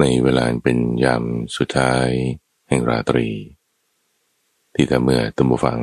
[0.00, 1.24] ในเวลาเป็นยาม
[1.56, 2.08] สุดท้าย
[2.68, 3.28] แห่งราตรี
[4.74, 5.80] ที่ถ้าเมื่อตัมบูฟัง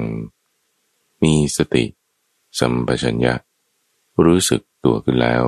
[1.23, 1.85] มีสติ
[2.59, 3.33] สัมปชัญญะ
[4.25, 5.45] รู้สึกตัวขึ้นแล้ว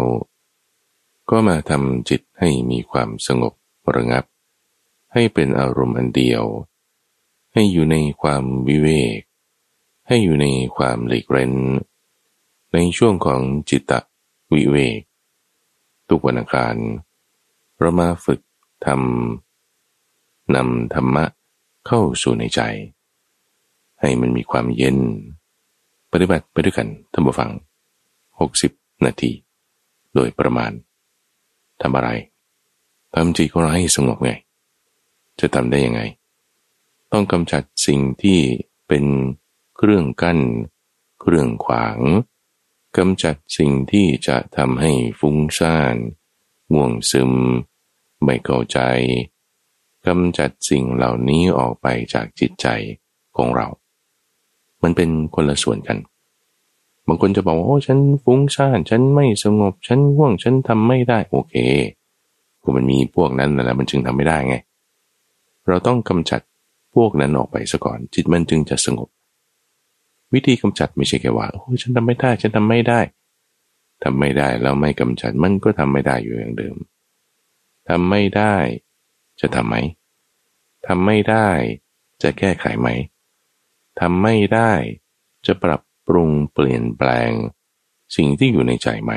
[1.29, 3.53] ก็มาทำจิตให้มีความสงบ
[3.95, 4.25] ระงับ
[5.13, 6.43] ให้เป็นอารมณ์อันเดียว
[7.53, 9.19] ให้อยู่ในความวิเวก
[10.07, 10.47] ให้อยู่ใน
[10.77, 11.53] ความหลีกเร้น
[12.73, 13.93] ในช่วงของจิตต
[14.53, 14.99] วิเวก
[16.07, 16.75] ทุกวันอังคาร
[17.79, 18.39] เรามาฝึก
[18.85, 21.25] ทำนำธรรมะ
[21.87, 22.61] เข้าสู่ในใจ
[23.99, 24.97] ให้มันมีความเย็น
[26.11, 27.51] ปฏิบัติไปด้วยกันท่านผู้ฟัง
[28.27, 29.31] 60 นาที
[30.15, 30.71] โดยประมาณ
[31.81, 32.09] ทำอะไร
[33.13, 34.31] ทำจิตของเราให้สงบไง
[35.39, 36.01] จะทำได้ยังไง
[37.11, 38.39] ต้องกำจัดสิ่งที่
[38.87, 39.05] เป็น
[39.77, 40.39] เครื่องกั้น
[41.21, 41.97] เครื่องขวาง
[42.97, 45.95] กำจัดสิ่งที่จะทำให้ฟุ้งซ่าน
[46.73, 47.33] ง่วงซึม
[48.25, 48.79] ไม่เข้าใจ
[50.05, 52.67] กำจัดสิ่งเหล่านี้ออกไปจากจิตใจ
[53.37, 53.67] ของเรา
[54.83, 55.97] มันเป็นคนละส่วนกัน
[57.07, 61.55] บางคนจะบอกว่าโอ้ฉันฟุ้งซ่าน ฉันไม่สงบ ฉันง่วง ฉันทำไม่ได้ โอเค
[62.61, 64.55] ก็มันมีพวกนั้นแหละมันจึงทำไม่ได้ไง
[65.67, 66.41] เราต้องกำจัด
[66.95, 69.09] พวกนั้นออกไปซะก่อน จิตมันจึงจะสงบ
[70.33, 72.99] วิธีกำจัดไม่ใช่แค่ว่าโอ้ฉันทำไม่ได้ ฉันทำไม่ได้
[74.03, 76.75] ทำไม่ได้แล้วไม่กำจัดมันก็ทำไม่ได้อยู่อย่างเดิม
[77.89, 78.55] ทำไม่ได้
[79.39, 79.75] จะทำไหม
[80.85, 81.49] ทำไม่ได้
[82.21, 82.87] จะแก้ไขไหม
[83.99, 84.71] ทำไม่ได้
[85.45, 87.31] จะปรับปรุงเปลี่ยนแปลง
[88.15, 89.13] สิ่งที่อยู่ในใจไหม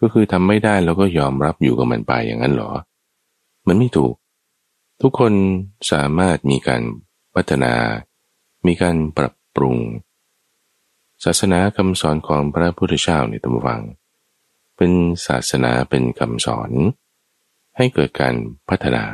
[0.00, 2.72] ก็คือทำไม่ได้แล้วก็ยอมรับอยู่กับมันไปอย่างนั้นหรอ
[3.66, 4.14] มันไม่ถูก
[5.02, 5.32] ทุกคน
[5.92, 6.82] สามารถมีการ
[7.34, 7.74] พัฒนา
[8.66, 9.76] มีการปรับปรุง
[11.24, 13.82] ศาสนาคำสอนของพระพุทธเจ้าในตัมวัง
[14.76, 14.92] เป็น
[15.26, 16.70] ศาสนาเป็นคำสอน
[17.78, 18.34] ให้เกิดการ
[18.68, 19.04] พัฒนา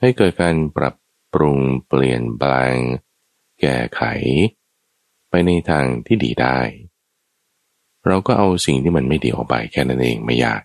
[0.00, 0.94] ให้เกิดการปรับ
[1.34, 2.76] ปรุงเปลี่ยนแปลง
[3.60, 4.02] แก้ไข
[5.30, 6.58] ไปในทางที่ดีได้
[8.06, 10.62] เราก็เอาสิ่งที่มันไม่ดีออกไปแค่นั้นเองไม่ยาก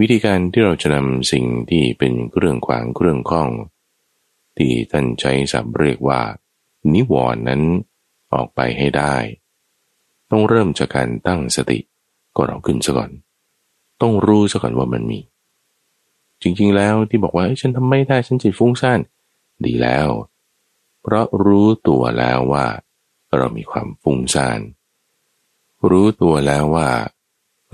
[0.00, 3.50] วิธีการที่เราจะนำสิ่งที่เป็นเครื่องขวางเครื่องข้อง
[4.56, 6.20] ที่ท่านใช้สับเรียกว่า
[6.92, 7.62] นิวรณ์นั้น
[8.32, 9.16] ออกไปให้ได้
[10.30, 11.78] ต้องเริ่มจากการตั้งสติ
[12.36, 13.10] ก็เราขึ้นซะก่อน
[14.00, 15.20] ต้องรู้ซะก่อนว่ามันมี
[16.42, 19.00] จริงๆแล้วที่บอกว่าฉันทำไม่ได้ฉันจิตฟุ้งซ่าน
[19.64, 20.08] ดีแล้ว
[21.02, 22.66] เพราะรู้ตัวแล้วว่า
[23.36, 24.60] เรามีความฟุ้งซ่าน
[25.90, 26.88] รู้ตัวแล้วว่า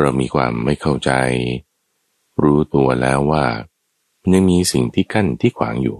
[0.00, 1.10] เรามีความไม่เข้าใจ
[2.42, 3.44] รู้ตัวแล้วว่า
[4.20, 5.98] มันยังมีสิ่งที่ขั้นที่ขวางอยู่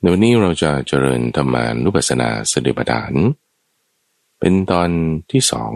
[0.00, 3.12] ในวันนี้เราจะเจริญธรรมานุปัสสนาสติปัฏฐาน
[4.38, 4.88] เป็นตอน
[5.30, 5.74] ที่สอง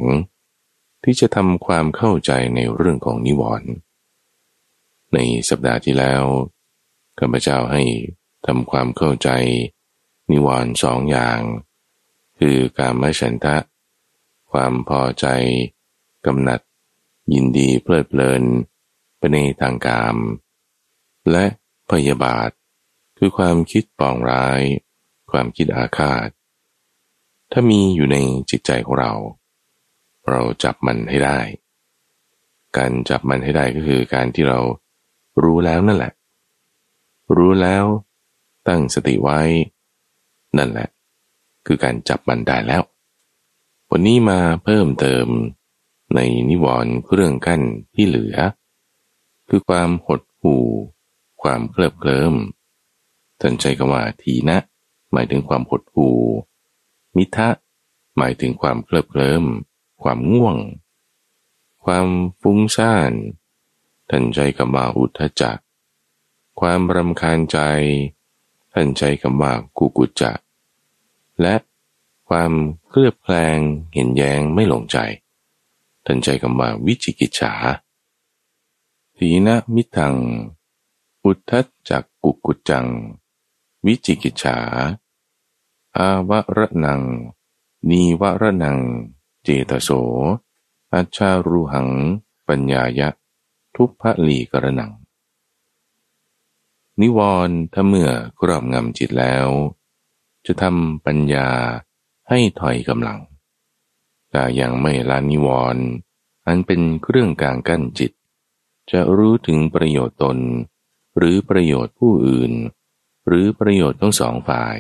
[1.04, 3.70] ที่จะทำความเข้าใจในเรื่องของนิวรณ์
[5.14, 6.24] ในสัปดาห์ที่แล้ว
[7.18, 7.82] ข้าพเจ้าให้
[8.46, 9.30] ทำความเข้าใจ
[10.30, 11.40] นิวรณ์สองอย่าง
[12.38, 13.56] คือการไม่ฉันทะ
[14.52, 15.26] ความพอใจ
[16.26, 16.60] กำหนัด
[17.32, 18.42] ยินดีเพลิดเพลิน
[19.18, 20.16] ไปในทางกาม
[21.30, 21.44] และ
[21.90, 22.50] พยาบาท
[23.18, 24.62] คือความคิดปองร้าย
[25.30, 26.28] ความคิดอาฆาต
[27.52, 28.16] ถ้ามีอยู่ใน
[28.50, 29.12] จิตใจของเรา
[30.30, 31.40] เราจับมันให้ได้
[32.76, 34.60] การจับมันให้ได้ก็คือการที่เรา
[35.42, 36.12] รู้แล้วนั่นแหละ
[37.36, 37.84] รู้แล้ว
[38.68, 39.40] ตั้งสติไว้
[40.58, 40.88] นั่นแหละ
[41.66, 42.82] คือการจับมันได้แล้ว
[43.90, 45.26] วันนี้มาเพิ่มเติม
[46.14, 47.62] ในนิวรณ์เครื่องกั้น
[47.94, 48.36] ที่เหลือ
[49.48, 50.64] คือความหดหู่
[51.42, 52.34] ความเคลิบเคลิ้ม
[53.40, 54.58] ท่านใจคำว่าทีนะ
[55.12, 56.16] หมายถึงความหดหู่
[57.16, 57.48] มิทะ
[58.18, 59.44] หมายถึงความเคลิบเคลิ้ม
[60.02, 60.56] ความง่วง
[61.84, 62.06] ความ
[62.40, 63.12] ฟุ้งซ่าน
[64.10, 65.58] ท่านใจคำว่าอุทธจัก
[66.60, 67.58] ความรำคาญใจ
[68.72, 70.32] ท่านใจคำว่ากุกุจจะ
[71.40, 71.54] และ
[72.28, 72.52] ความ
[72.88, 73.58] เคลือบแคลง
[73.92, 74.98] เห็นแย้งไม่หลงใจ
[76.04, 77.52] ท่านใจคำว่าวิจิกิจฉา
[79.16, 80.16] ทีนะมิทัง
[81.24, 81.52] อุทธ
[81.88, 82.86] จักกุกุจัง
[83.86, 84.58] วิจิกิจฉา
[85.96, 87.02] อาวระนัง
[87.88, 88.78] นีวระนัง
[89.42, 89.90] เจตโส
[90.92, 91.88] อัจฉารุหัง
[92.46, 93.08] ปัญญายะ
[93.76, 94.92] ทุพพลีกระนัง
[97.00, 99.46] นิวรณ์ถ้าเมื่อกรอบงำจิตแล้ว
[100.46, 101.48] จะทำปัญญา
[102.28, 103.20] ให้ถอยกำลัง
[104.30, 105.84] แต่ยังไม่ละนิวรณ์
[106.46, 108.12] อันเป็นเครื่องกลางกั้นจิต
[108.90, 110.38] จะรู้ถึงประโยชน์ตน
[111.16, 112.52] หรือประโยชน์ผู้อื่น
[113.26, 114.78] หรือประโยชน์ทั้งสองฝ่าย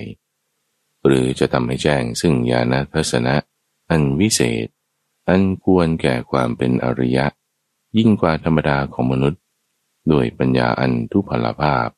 [1.06, 3.36] หรือจะทำให้แจ้งซึ่งญาณทัศนะ
[3.90, 4.68] อันวิเศษ
[5.28, 7.26] อันควรแก่ความเป็นอริยะ
[7.98, 9.40] ยิ่งกว่าธรรมดาของมนุษย์
[10.12, 11.88] ด้วยปัญญาอันทุพพลภาพ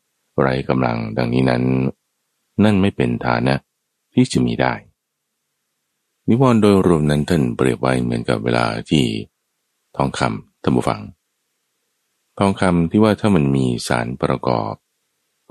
[0.41, 1.65] ไร้กำลังดังนี้นั้น
[2.65, 3.55] นั่นไม่เป็นฐานะ
[4.15, 4.75] ที่จะมีได้
[6.29, 9.05] นิวรณ์โดยรวมนั้นท่านเปรียบไว้เหมือนกับเวลาที่
[9.97, 11.01] ทองคำท่านผู้ฟัง
[12.39, 14.75] ทองคำที่ว่าถ้ามันมีสารประกอบ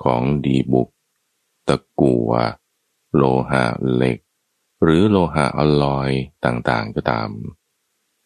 [0.03, 0.89] ของดีบุก
[1.67, 2.31] ตะกัว
[3.15, 4.17] โลหะเหล็ก
[4.83, 6.09] หรือโลหะอลลอย
[6.45, 7.29] ต่างๆก็ตาม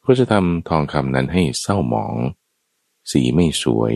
[0.05, 2.15] ก็จะทำทองคำนั้นให้เศร้าหมอง
[3.11, 3.93] สีไม่สวย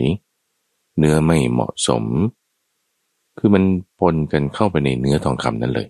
[0.98, 2.04] เนื้อไม่เหมาะสม
[3.38, 3.64] คือมัน
[4.00, 5.88] ปนกันเข้าไปในเนื้อทองคำนั้นเลย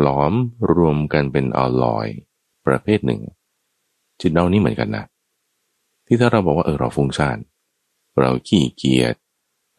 [0.00, 0.32] หลอม
[0.74, 2.06] รวมกันเป็นอลลอย
[2.66, 3.20] ประเภทหนึ่ง
[4.20, 5.04] จิตเรานี่เหมือนกันนะ
[6.06, 7.38] ที่ถ้าเราบอกว่าเออเราฟุ้งซ่าน
[8.20, 9.14] เราขี้เกียจ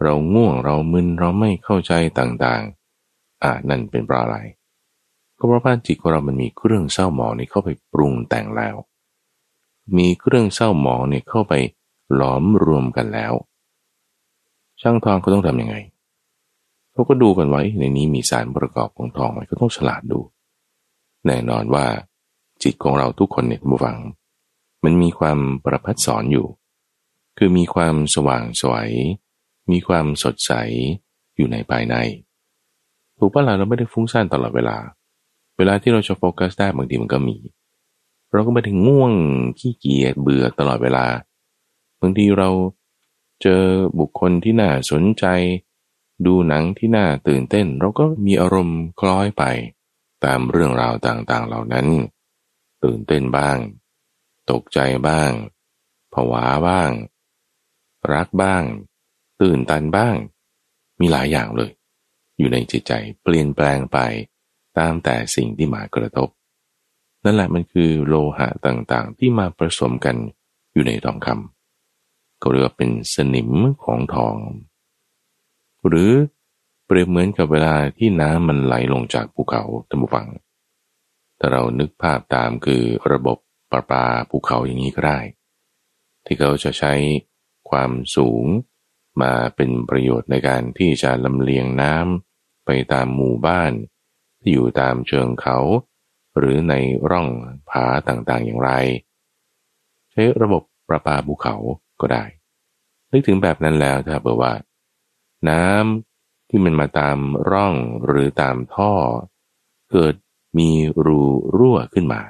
[0.04, 4.38] เราง่วงเรามึนเราไม่เข้าใจต่างๆ อ่านั่นเป็นเพราะอะไร
[5.38, 8.76] ก็เพราะว่าจิตของเรามันมีเครื่องเศร้าหมองนี่เข้าไปปรุงแต่งแล้ว
[9.98, 11.54] มีเครื่องเศร้าหมองเนี่ยเข้าไป
[12.16, 13.34] หลอมรวมกันแล้ว
[14.82, 15.76] ช่างทองเขาต้องทำยังไง
[16.94, 20.20] เขาก็ดูกันไว้ในนี้มีสารประกอบของทองไหมก็ต้องฉลาดดู
[21.26, 21.86] แน่นอนว่า
[22.64, 23.98] จิตของเราทุกคนเนี่ยบูฟัง
[24.84, 26.48] มันมีความประพัดสอนอยู่
[27.38, 28.90] คือมีความสว่างสวย
[29.72, 30.52] มีความสดใส
[31.36, 31.96] อยู่ในภายใน
[33.18, 34.78] ถูกปะล่ะเราไม่ได้ฟุ้งซ่านตลอดเวลา
[35.58, 37.36] เวลาที่เราจะโฟกัสได้บางทีมันก็มี
[38.34, 39.14] เราก็ไม่ได้ง่วง
[39.60, 41.06] ขี้เกียจเบื่อตลอดเวลา
[42.02, 42.50] บางทีเรา
[43.42, 43.64] เจอ
[44.00, 45.26] บุคคลที่น่าสนใจ
[46.26, 49.44] ดูหนังที่น่าตื่นเต้น เราก็มีอารมณ์คล้อยไป
[50.26, 51.88] ตามเรื่องราวต่างๆเหล่านั้น
[52.84, 53.58] ตื่นเต้นบ้าง
[54.52, 55.32] ตกใจบ้าง
[56.14, 56.92] ผวาบ้าง
[58.14, 58.64] รักบ้าง
[59.42, 60.16] ตื่นตันบ้าง
[61.00, 61.72] มีหลายอย่างเลย
[62.38, 62.94] อยู่ในจิตใจ
[63.24, 63.98] เปลี่ยนแปลงไป
[64.78, 66.30] ตามแต่สิ่งที่มากระทบ
[67.24, 70.16] นั่นแหละมันคือโลหะต่างๆ ที่มาผสมกัน
[70.74, 73.52] อยู่ในทองคำก็เรียกว่าเป็นสนิม
[73.84, 74.36] ของทอง
[75.88, 76.12] หรือ
[76.86, 80.28] เปรียบเหมือนกับเวลาที่น้ำมันไหลลงจากภูเขาท่านผู้ฟัง
[81.40, 83.38] ถ้าเรานึกภาพตามคือระบบ
[83.72, 85.20] ประปาภูเขาอย่างนี้ก็ได้
[86.26, 86.94] ที่เขาจะใช้
[87.70, 88.46] ความสูง
[89.22, 93.72] มาเป็นประโยชน์ในการที่จะลำเลียงน้ำไปตามหมู่บ้าน
[94.42, 95.60] ที่อยู่ตามเชิงเขา
[96.38, 96.74] หรือใน
[97.12, 97.28] ร่อง
[97.70, 98.72] ผาต่างๆอย่างไร
[100.12, 101.56] ใช้ระบบประปาภูเขา
[102.02, 102.24] ก็ได้
[103.12, 104.54] นึกถึงแบบนั้นแล้วถ้าเบอว่า
[105.50, 107.18] น้ำที่มันมาตาม
[107.52, 107.76] ร่อง
[108.06, 108.92] หรือตามท่อ
[109.92, 110.16] เกิด
[110.58, 110.70] มี
[111.06, 111.20] รู
[111.58, 112.22] รั่วขึ้นมา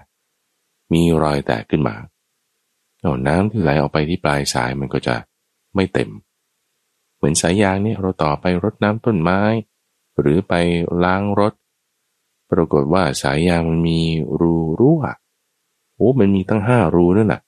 [0.94, 1.96] มีรอยแตกขึ้นมา
[3.02, 5.16] เอาน้ำที่ไหลออกไปที่ปลายสายมันก็จะ
[5.76, 6.10] ไม่เต็ม
[7.16, 9.42] เหมือนสายยางเนี่ยเราต่อไปรดน้ำต้นไม้
[10.20, 10.54] หรือไป
[11.04, 11.54] ล้างรถ
[12.54, 14.00] ปรากฏว่าสายยางมันมี
[14.40, 15.02] รูรั่ว
[15.96, 17.42] โอ้มันมีตั้งห้ารูนั่นน่ะ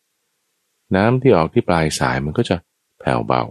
[0.95, 2.55] น้ำที่ออกที่ปลายสายมันก็จะ
[2.99, 3.43] แผ่วเบา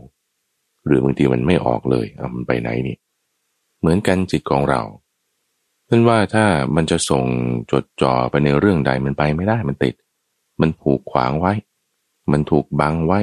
[0.85, 2.97] หรือบางทีมันไม่ออกเลยอะมันไปไหนนี่
[3.81, 4.83] เหมือนกันจิตของเรา
[5.87, 6.45] เช่นว่าถ้า
[6.77, 7.25] มันจะส่ง
[7.71, 9.95] จดจ่อไปในเรื่องใดมันไปไม่ได้มันติด
[10.61, 11.53] มันผูกขวางไว้
[12.33, 13.21] มันถูกบังไว้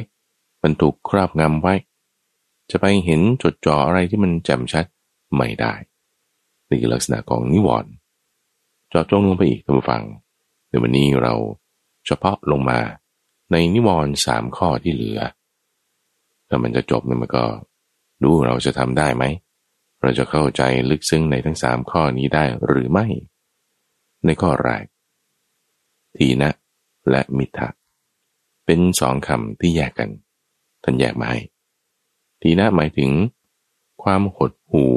[0.64, 1.74] มันถูกครอบงำไว้
[2.72, 4.86] จะไปเห็นจดจ่ออะไรที่มันแจ่มชัด
[5.36, 5.74] ไม่ได้
[6.68, 7.92] นี่คือลักษณะของนิวรณ์
[8.94, 10.04] จอดจงลงไปอีกท่านผู้ฟัง
[10.70, 11.34] ในวันนี้เรา
[12.06, 12.80] เฉพาะลงมา
[13.52, 15.20] ในนิวรณ์สามข้อที่เหลือ
[16.48, 17.46] ถ้ามันจะจบเนี่ยมันก็
[18.24, 19.24] ดูเราจะทำได้ไหม
[20.02, 23.06] เราจะเข้าใจลึกซึ้งในทั้งสามข้อนี้ได้หรือไม่
[24.26, 24.86] ในข้อแรก
[26.18, 26.52] ทีนะ
[27.10, 27.70] และมิทะ
[28.66, 30.10] เป็นสองคำที่แยกกัน
[30.84, 31.40] ท่านแยกมาให้
[32.42, 33.12] ทีนะหมายถึง
[34.04, 34.96] ความหดหู่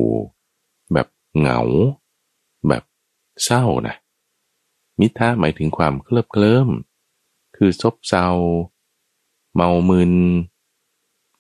[0.93, 1.09] แบบ
[1.39, 1.61] เหงา
[2.69, 2.83] แบบ
[3.43, 3.97] เศร้านะ
[5.01, 6.69] มิทะหมายถึงความเคลิบเคลิ้ม
[7.57, 8.27] คือซบเซา
[9.55, 10.15] เมามึน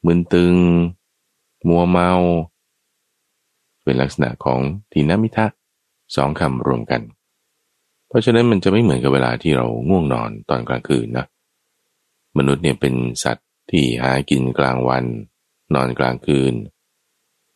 [0.06, 0.56] มึนตึง
[1.68, 2.12] มัวเมา
[3.82, 4.60] เป็นลักษณะของ
[4.92, 5.46] ทีนมิทะ
[6.16, 7.02] สองคำรวมกัน
[8.08, 11.26] เพราะฉะนั้นมันจะไม่เหมือนกับเวลาที่เราง่วงนอนตอนกลางคืนนะ
[12.38, 15.04] มนุษย์เนี่ยเป็นสัตว์ที่หากินกลางวัน
[15.74, 16.54] นอนกลางคืน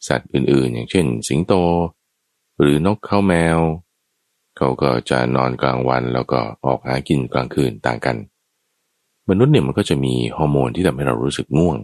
[0.08, 1.54] สัตว์อื่นๆ อย่างเช่น สิงโต
[2.60, 3.58] หรือนกเข้าแมว
[4.58, 8.16] เขาก็จะนอนกลางวันแล้วก็ออกหากินกลางคืนต่างกัน
[9.28, 11.76] มนุษย์เนี่ยมันก็จะมีฮอร์โมนที่ทำให้เรารู้สึกง่วง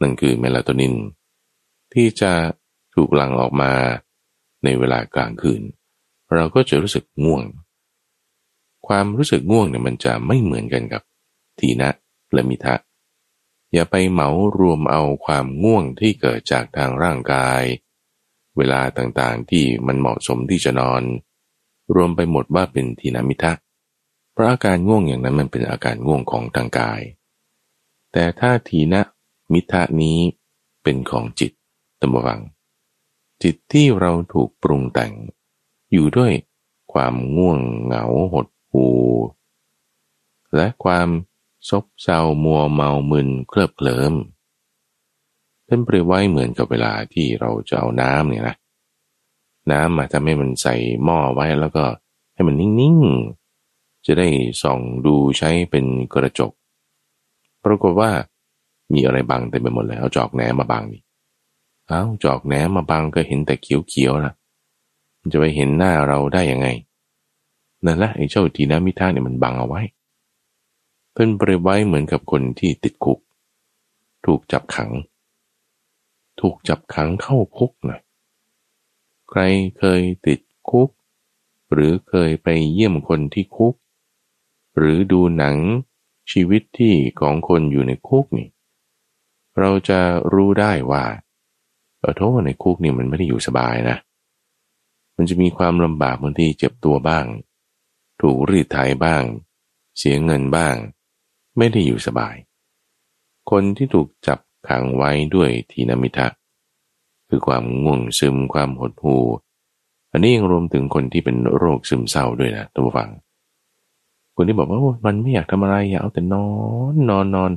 [0.00, 0.94] นั่นคือเมลาโทนิน
[1.94, 2.32] ที่จะ
[2.94, 3.72] ถูกหลั่งออกมา
[4.64, 5.62] ในเวลากลางคืน
[6.34, 7.42] เราก็จะรู้สึกง่วง
[8.86, 11.02] ความรู้สึกง่วงเนี่ยมันจะไม่เหมือนกันกับ
[11.60, 11.90] ทีนะ
[12.32, 12.74] และมิทะ
[13.72, 17.62] อย่าไปเหมารวมเอาความง่วงที่เกิดจากทางร่างกาย
[18.56, 21.02] เวลาต่างๆที่มันเหมาะสมที่จะนอน
[21.94, 23.52] รวมไปหมดว่าเป็นทีนามิทะ
[24.32, 27.00] เพราะอาการง่วงอย่างนั้นมันเป็นอาการง่วงของทางกาย
[28.12, 29.02] แต่ถ้าทีนะ
[29.52, 30.18] มิทะนี้
[30.82, 31.52] เป็นของจิต
[32.00, 32.40] ตัมวัง
[33.42, 35.12] จิตที่เราถูกปรุงแต่ง
[35.92, 36.32] อยู่ด้วย
[36.92, 38.88] ความง่วงเหงาหดหู
[40.56, 41.08] และความ
[41.68, 44.14] ซบเซามัวเมามึนเคลิบเคลิม
[45.68, 48.56] ท่านเปรียบไว้เหมือนกับเวลาที่เราจะเอาน้ำเนี่ยนะ
[49.70, 51.84] น้ำมาทำให้มันใส่หม้อไว้แล้วก็
[52.34, 54.28] ให้มันนิ่งๆ จะได้
[54.62, 56.52] ส่องดูใช้เป็นกระจก
[57.64, 58.10] ปรากฏว่า
[58.92, 61.02] มีอะไรบังเต็มไปหมดเลยเอาจอกแหนมาบังนี่
[61.88, 64.32] เอาจอกแหนมาบังก็เห็นแต่เขียวๆนะ
[65.20, 66.68] มันจะไปเห็นหน้าเราได้ยังไง
[67.86, 69.82] นั่นแหละไอ้เจ้าทีน้ำมิท่าเนี่ยมันบังเอาไว้
[71.12, 73.18] เพิ่นเปรียบไว้เหมือนกับคนที่ติดคุก
[74.26, 74.90] ถูกจับขัง
[76.40, 78.00] ถูกจับขังเข้าคุกนะ
[79.32, 79.42] ใคร
[79.78, 80.90] เคยติดคุก
[81.72, 83.74] หรือเคยไปเยี่ยมคนที่คุก
[84.76, 85.56] หรือดูหนัง
[86.30, 88.48] ชีวิตที่ของคนอยู่ในคุกนี่
[89.58, 90.00] เราจะ
[90.32, 91.04] รู้ได้ว่า
[91.98, 93.96] เออโทษในคุกนี่มันไม่ได้อยู่สบายนะ
[95.16, 97.26] มันจะมีความลำบากบางทีเจ็บตัวบ้าง
[98.20, 99.22] ถูกรีดไถบ้าง
[99.98, 100.76] เสียเงินบ้าง
[101.56, 102.36] ไม่ได้อยู่สบาย
[103.50, 106.28] คนที่ถูกจับขังไว้ด้วยทีนมิทะ
[107.34, 109.24] คือความง่วงซึมความหดหู่
[110.12, 113.10] อันนี้ยังรวมถึงคนที่เป็นโรคซึมเศร้าด้วยนะตัวฟัง
[114.36, 116.46] คนที่บอกว่ามันไม่อยากทำอะไรอยากเอาแต่นอ
[116.92, 117.50] นนอนนอน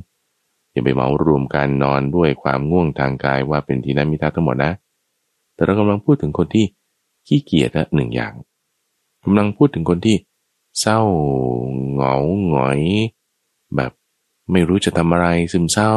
[0.72, 4.72] อย่าไปเมารวมการนอนด้วยความง่วงทางกายว่าเป็นทีนั้นมิทาทั้งหมดนะ
[5.54, 6.64] แต่เรากำลังพูดถึงคนที่
[7.26, 8.32] ขี้เกียจนะหนึ่งอย่าง
[9.24, 10.16] กำลังพูดถึงคนที่
[10.80, 11.00] เศร้า
[11.92, 12.14] เหงา
[12.48, 12.80] หงอย
[13.76, 13.92] แบบ
[14.52, 15.94] ไม่รู้จะทำอะไรซึมเศร้า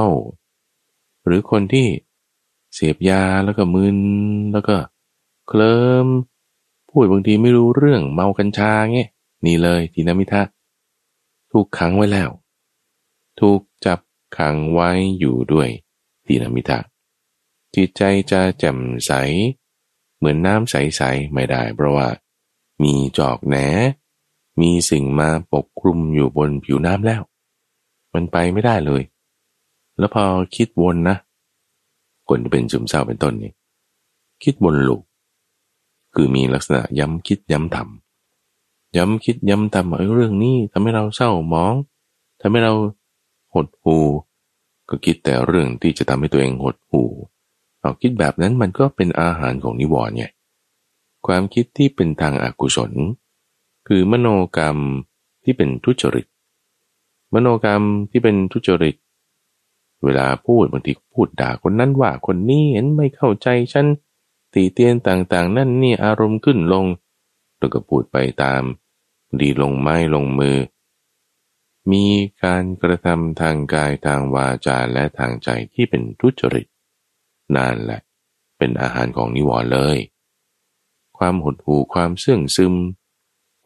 [1.26, 1.88] หรือคนที่
[2.82, 4.00] เสพยาแล้วก็มึน
[4.54, 4.76] แล้วก็
[5.48, 6.08] เคลิ้ม
[6.90, 9.10] พูดบางทีไม่รู้เรื่องเมากัญชาเงี้ย
[9.46, 10.42] นี่เลยทีนมิทะ
[11.52, 12.30] ถูกขังไว้แล้ว
[13.40, 14.00] ถูกจับ
[14.38, 15.70] ขังไว้อยู่ด้วย
[16.26, 16.80] ทีนมิทะ
[17.76, 19.12] จิตใจจะแจ่มใส
[20.18, 22.08] เหมือนน้ำใสๆไม่ได้เพราะว่า
[22.84, 23.56] มีจอกแหน
[24.62, 27.22] มีสิ่งมาปกคลุมอยู่บนผิวน้ำแล้ว
[28.14, 29.04] มันไปไม่ได้เลย
[29.98, 30.24] แล้วพอ
[30.56, 31.18] คิดวนนะ
[32.30, 33.52] คนที่เป็นซึมเศร้าเป็นต้นนี่
[34.44, 35.02] คิดวนลูก
[36.14, 41.74] คือมีลักษณะย้ำคิดย้ำทำย้ำคิดย้ำทำไอ้เรื่องนี้ทำให้เราเศร้าหมอง
[42.42, 42.74] ทำให้เรา
[43.54, 43.98] หดหู
[44.90, 47.04] ก็คิดแต่เรื่องที่จะทำให้ตัวเองหดหู
[47.82, 50.26] เอาคิดแบบนั้นมันก็เป็นอาหารของนิวรณ์ไง
[51.28, 52.92] ความคิดที่เป็นทางอากุศล
[53.88, 54.78] คือมโนกรรม
[55.44, 56.28] ที่เป็นทุจริต
[57.34, 58.96] มโนกรรมที่เป็นทุจริต
[60.04, 63.88] เวลาพูดบางทีพูดด่าคนนั้นว่าคนนี้เห็นไม่เข้าใจฉัน
[64.54, 66.86] ตีเตียนต่างๆ นั่นนี่อารมณ์ขึ้นลง
[67.58, 68.62] แล้วก็พูดไปตาม
[69.40, 70.58] ดีลงไม้ลงมือ
[71.92, 72.06] มี
[72.44, 76.68] การกระทำทางกายทางวาจาและทางใจที่เป็นทุจริต
[77.56, 78.02] นั่นแหละ
[78.58, 79.98] เป็นอาหารของนิวรณ์เลย
[81.18, 82.76] ความหดหู่ความเสื่องซึม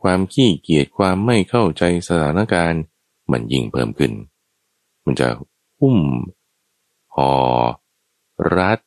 [0.01, 2.81] ความขี้เกียจความไม่เข้าใจสถานการณ์
[3.31, 4.13] มันยิ่งเพิ่มขึ้น
[5.05, 5.27] มันจะ
[5.83, 6.01] หุ้ม
[7.15, 7.31] ห่อ
[8.57, 8.79] รัด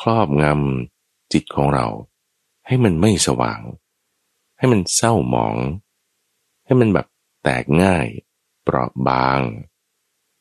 [0.00, 1.86] ครอบงำจิตของเรา
[2.66, 3.60] ให้มันไม่สว่าง
[4.58, 5.56] ให้มันเศร้าหมอง
[6.64, 7.06] ให้มันแบบ
[7.42, 8.06] แตกง่าย
[8.62, 9.40] เปราะบาง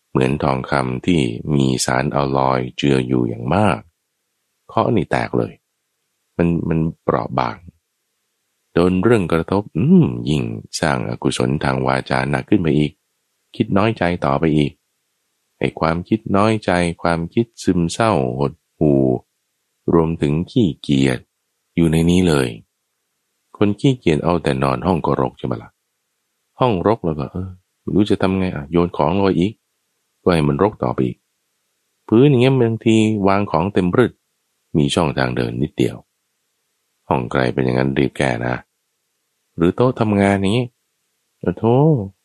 [0.09, 1.21] เหมือนทองคำที่
[1.53, 3.79] มีสารอลลอยเจืออยู่อย่างมาก
[4.67, 5.53] เคาะนี่แตกเลย
[6.37, 7.57] มันมันเปราะบาง
[8.73, 10.43] โดนเรื่องกระทบ อืมยิ่ง
[10.79, 12.91] สร้างอากุศลทางวาจาหนักขึ้นไปอีก
[13.55, 14.73] คิดน้อยใจต่อไปอีก
[15.59, 16.71] ไอ้ความคิดน้อยใจ
[17.01, 18.91] ความคิดซึมเศร้าหดหู
[19.93, 21.19] รวมถึงขี้เกียจ
[21.75, 22.47] อยู่ในนี้เลย
[23.57, 25.71] คนขี้เกียจเอาแต่นอนห้องก็รกใช่ไหมละ่ะ
[26.59, 27.49] ห้องรกแล้วก็เออ
[27.81, 29.53] ไม่รู้จะทำไงอะโยนของลงไปอีก
[30.23, 31.17] ก็ให้มันรกต่อไปอีก
[32.07, 32.95] พื้นอย่างเงี้ยบางที
[33.27, 34.11] วางของเต็มรึด
[34.77, 35.95] มีช่องทางเดินนิดเดียว
[37.09, 38.55] ห้องไกลเป็นอย่างนั้นรีบแก่นะ
[39.55, 40.59] หรือโต๊ะทำงานนี้
[41.41, 41.65] โอ้โห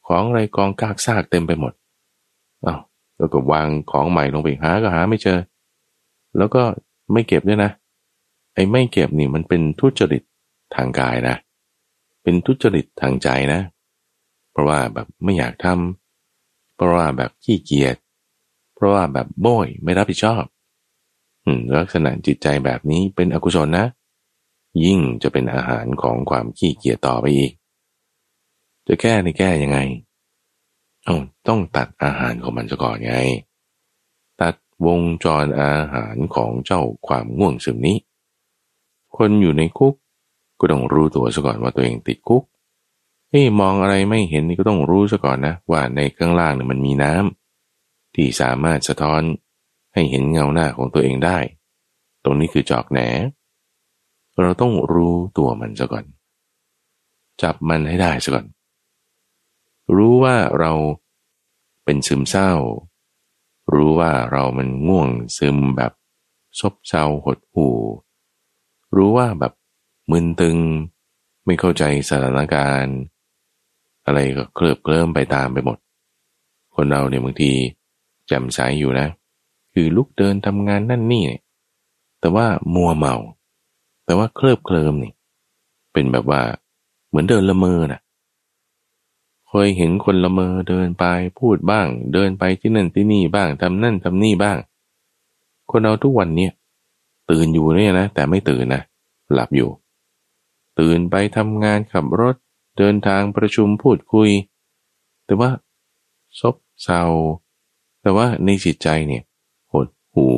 [0.07, 1.73] ของอะไรกองกากซากเต็มไปหมด
[2.67, 2.81] อา้าว
[3.21, 5.39] แล้วก็วางของใหม่ลงไปหาก็หาไม่เจอ
[6.37, 6.63] แล้วก็
[7.13, 7.71] ไม่เก็บด้วยนะ
[8.55, 10.23] ไอ้ไม่เก็บนี่มันเป็นทุจริต
[10.77, 11.37] ทางกายนะ
[12.23, 13.61] เป็นทุจริตทางใจนะ
[14.51, 17.97] เพราะว่าแบบไม่อยากทำเพราะว่าแบบขี้เกียจ
[18.75, 20.45] เพราะว่าแบบโบยไม่รับผิดชอบ
[21.77, 23.87] ลักษณะจิตใจแบบนี้เป็นอกุศลนะ
[24.85, 27.53] ยิ่งจะเป็นอาหารของความขี้เกียจต่อไปอีก
[28.89, 29.79] จะแก้ในแก้ยังไง
[31.05, 31.17] เอา
[31.49, 33.15] ต้องตัดอาหารของมันซะก่อนไง
[34.41, 34.55] ตัด
[34.87, 37.99] วงจรอาหารของเจ้าความง่วงซึมนี้
[39.17, 39.95] คนอยู่ในคุก
[40.61, 42.43] ก็ต้องรู้ตัวซะก่อนว่าตัวเองติดคุก
[43.31, 49.23] เฮ้มองอะไรไม่เห็นนี่ก็ต้องรู้ซะก่อนนะ ว่าในข้างล่างเนี่ยมันมีน้ำที่สามารถสะท้อน
[49.95, 51.39] ให้เห็นเงาหน้าของตัวเองได้
[52.25, 53.01] ตรงนี้คือจอกแหน
[54.41, 56.05] เราต้องรู้ตัวมันซะก่อน
[57.43, 58.47] จับมันให้ได้ซะก่อน
[59.97, 60.73] รู้ว่าเรา
[61.85, 62.53] เป็นซึมเศร้า
[63.75, 65.93] รู้ว่าเรามันง่วงซึมแบบ
[66.61, 67.77] ซบเซาหดหู่
[68.97, 69.53] รู้ว่าแบบ
[70.11, 70.59] มึนตึง
[71.45, 72.97] ไม่เข้าใจสถานการณ์
[74.07, 75.79] อะไรก็เคลิบเคลิ้มไปตามไปหมด
[76.75, 77.53] คนเราเนี่ยบางที
[78.27, 79.07] แจ่มใสอยู่นะ
[79.73, 81.25] คือลุกเดินทำงานนั่นนี่
[82.21, 83.15] แต่ว่ามัวเมา
[84.05, 85.13] แต่ว่าเคลิบเคลิ้มนี่
[85.93, 86.41] เป็นแบบว่า
[87.09, 88.01] เหมือนเดินละเมอนะ่ะ
[89.53, 91.05] เคยเห็นคนละเมอเดินไป
[91.39, 94.59] พูดบ้าง เดินไปที่นั่นที่นี่บ้างทำนั่นทำนี่บ้าง
[95.71, 96.53] คนเราทุกวันเนี่ย
[97.31, 98.83] ตื่นอยู่เนี่ยนะ แต่ไม่ตื่นนะ
[99.33, 99.71] หลับอยู่
[100.79, 102.37] ตื่นไปทำงานขับรถ
[102.79, 104.31] เดินทางประชุมพูดคุย
[105.25, 105.51] แต่ว่า
[106.41, 107.03] ซบเซา
[108.03, 109.23] แต่ว่าในจิตใจเนี่ย
[109.73, 110.29] หดหู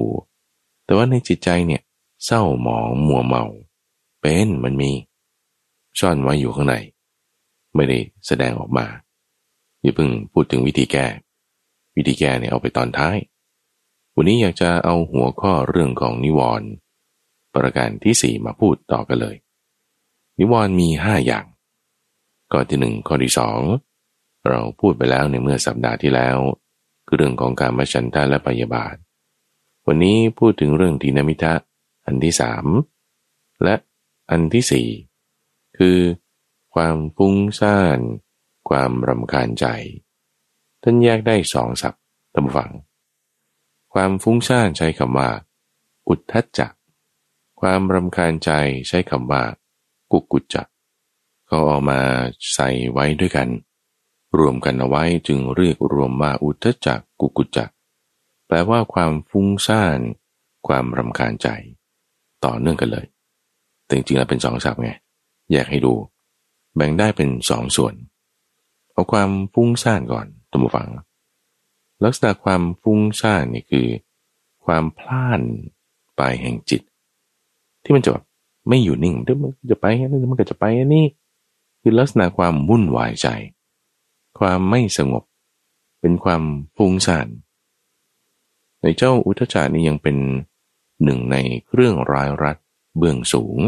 [0.85, 1.83] แต่ว่าในจิตใจเนี่ย
[2.25, 3.45] เศร้าหมองมัวเมา
[4.21, 4.91] เป็นมันมี
[5.99, 6.75] ซ่อนไว้อยู่ข้างใน
[7.75, 8.87] ไม่ได้แสดงออกมา
[9.81, 11.07] อย่าเพิ่งพูดถึงวิธีแก้
[11.97, 13.17] วิธีแก้เนี่ยเอาไปตอนท้าย
[14.15, 16.69] วันนี้อยากจะเอาหัวข้อเรื่องของนิวรณ์
[17.55, 19.37] ประการที่สี่มาพูดต่อกันเลย
[20.39, 21.47] นิวรณ์มีห้าอย่าง
[22.53, 23.61] ข้อที่หนึ่งข้อที่สอง
[24.49, 26.37] เราพูดไปแล้วในเมื่อสัปดาห์ที่แล้ว
[27.07, 28.97] คือเรื่องของการมาฉันทะและปยาบาท
[29.87, 31.55] วันนี้พูดถึงเรื่องทีนมิทะ
[32.07, 32.67] อันที่สาม
[33.63, 33.75] และ
[34.31, 34.89] อันที่สี่
[35.79, 35.99] คือ
[36.75, 37.99] ความฟุ้งซ่าน
[38.69, 39.67] ความรำคาญใจ
[40.83, 42.03] ท่านแยกได้สองศัพท์
[42.35, 42.71] ตำฝัง
[43.95, 45.29] ความฟุ้งซ่านใช้คำว่า
[46.09, 46.69] อุทธัจจะ
[47.61, 48.51] ความรำคาญใจ
[48.89, 49.43] ใช้คำว่า
[50.13, 50.63] กุกุจจะ
[51.47, 52.01] เขาออกมา
[52.53, 53.49] ใส่ไว้ด้วยกัน
[54.39, 57.65] รวมกันเอาไว้จึงเรียกรวมว่าอุทธัจจะกุกุจจะ
[58.47, 59.99] แปลว่าความฟุ้งซ่าน
[60.67, 61.49] ความรำคาญใจ
[62.45, 63.07] ต่อเนื่องกันเลย
[63.85, 64.91] แต่จริงๆแล้วเป็นสองศัพท์ไง
[65.51, 65.93] แยกให้ดู
[66.75, 67.95] แบ่งได้เป็นสองส่วน
[68.93, 70.89] เอาความฟุ้งซ่านก่อนตัมฟัง
[72.05, 73.87] ลักษณะความฟุ้งซ่านนี่คือ
[74.65, 75.41] ความพล่าน
[76.17, 76.83] ไปแห่งจิต
[77.83, 78.25] ที่มันจะแบบ
[78.69, 81.05] ไม่อยู่นิ่งเดี๋ยวมันจะไปนี่มันก็จะไปนนี้
[81.81, 83.29] คือลักษณะความวุ่นวายใจ
[84.39, 85.23] ความไม่สงบ
[86.01, 86.43] เป็นความ
[86.77, 87.27] ฟุ้งซ่าน
[88.83, 90.17] ในเจ้าอุทจานี่ยังเป็น
[91.05, 92.57] หนึ่งในเครื่องร้ายรัด
[92.99, 93.59] เบื้องสูง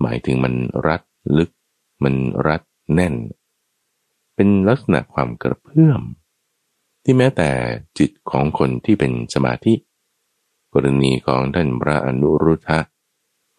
[0.00, 0.54] หมายถึงมัน
[0.86, 1.00] รัด
[1.38, 1.50] ลึก
[2.02, 2.14] มัน
[2.46, 2.62] รัด
[2.94, 3.14] แน่น
[4.34, 6.02] เป็นลักษณะความกระเพื่อม
[7.04, 7.50] ที่แม้แต่
[7.98, 9.74] จิตของคนที่เป็นสมาธิ
[10.72, 12.80] กรณีของท่านพระอนุรุทธะ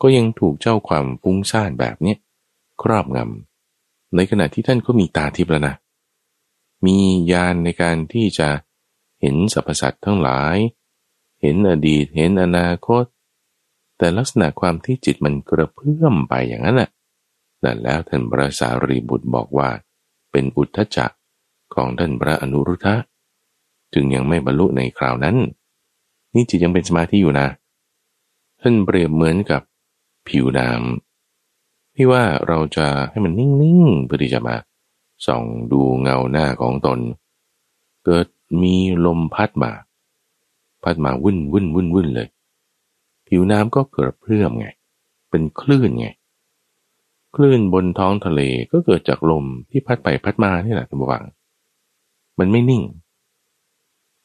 [0.01, 2.15] ก็ยังถูกเจ้าความฟุ้งซ่านแบบนี้
[2.81, 5.75] ครอบงำในขณะที่ท่านก็มีตาทิพย์แล้วนะ
[6.85, 6.97] มี
[7.31, 8.49] ญาณในการที่จะ
[9.21, 10.57] เห็นสรรพสัตว์ทั้งหลาย
[11.41, 13.03] เห็นอดีต เห็นอนาคต
[13.97, 16.89] แต่ลักษณะความที่จิตมันกระเพื่อมไปอย่างนั้นแหละ
[17.65, 19.69] นั่นแล้วท่านพระสารีบุตรบอกว่า
[20.31, 21.13] เป็นอุทธจัก
[21.75, 22.95] ของท่านพระอนุรุทธะ
[23.93, 25.35] จึงยังไม่บรรลุในคราวนั้น
[26.33, 27.47] นี่จิตยังเป็นสมาธิอยู่นะ
[28.61, 29.61] ท่านเปรียบเหมือนกับ
[30.27, 33.49] ผิวน้ำที่ว่าเราจะให้มันนิ่
[33.85, 34.55] งๆเพื่อที่จะมา
[35.25, 36.99] ส่องดูเงาหน้าของตน
[38.05, 38.27] เกิด
[38.61, 38.75] มี
[39.05, 39.71] ลมพัดมา
[40.83, 42.27] พัดมาวุ่นวุ่นวุ่นวุ่นเลย
[43.27, 44.67] ผิวน้ำก็เกิดเพื่อมไง
[45.29, 46.07] เป็นคลื่นไง
[47.35, 51.23] คลื่นบนท้องทะเลก็เกิดจากลมที่พัดไปพัดมานี่แหละท่านผู้ฟัง
[52.39, 52.83] มันไม่นิ่ง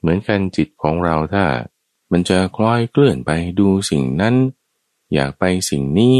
[0.01, 1.44] เหมือนกันจิตของเราถ้า
[2.12, 4.35] มันจะคล้อยเคลื่อนไปดูสิ่งนั้น
[5.14, 6.16] อยากไปสิ่งนี้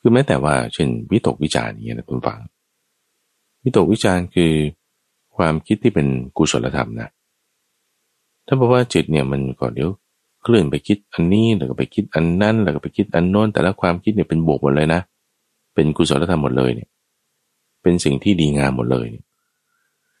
[0.00, 2.38] คือแม้แต่ว่าเช่นวิตกวิจารณ์นี้นะท่านฟัง
[3.64, 4.52] วิตกวิจารณ์คือ
[5.36, 7.08] ความคิดที่เป็นกุศลธรรมนะ
[8.46, 9.90] ถ้าบอกว่าจิตเนี่ยมันก็เดี๋ยว
[10.42, 16.90] เคลื่อนไปคิดอันนี้แล้วก็ไปคิดอันนั้นแล้วก็ไปคิดอันโน้นแต่ละความคิดเนี่ยเป็นบวกหมดเลยนะเป็นกุศลธรรมหมดเลยเนี่ย
[17.82, 19.08] เป็นสิ่งที่ดีงามหมดเลย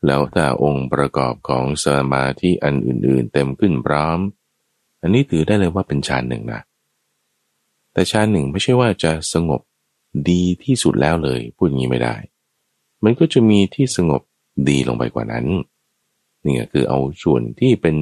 [0.06, 4.18] แล้วถ้าองค์ประกอบของสมาธิอันอื่น ๆ เต็มขึ้นพร้อม
[5.02, 6.60] อันนี้ถือได้เลยว่าเป็นฌานหนึ่งนะ
[7.92, 9.60] แต่ฌานหนึ่งไม่ใช่ว่าจะสงบ
[10.30, 12.14] ดีที่สุดแล้วเลย พูดงี้ไม่ได้
[13.04, 14.22] มันก็จะมีที่สงบ
[14.68, 15.46] ดีลงไปกว่านั้น
[16.44, 17.96] นี่คือเอาส่วนที่เป็น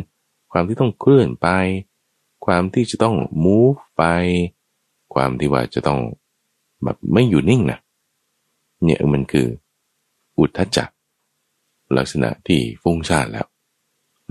[0.53, 1.49] ความที่ต้องเคลื่อนไป
[2.47, 4.05] ความที่จะต้อง move ไป
[5.15, 6.01] ความที่ว่าจะต้อง
[6.87, 7.79] แบบไม่อยู่นิ่งนะ
[8.85, 9.47] เนี่ยมันคือ
[10.39, 10.91] อุทธจัก
[11.97, 13.47] ลักษณะที่ฟุ้งซ่านแล้ว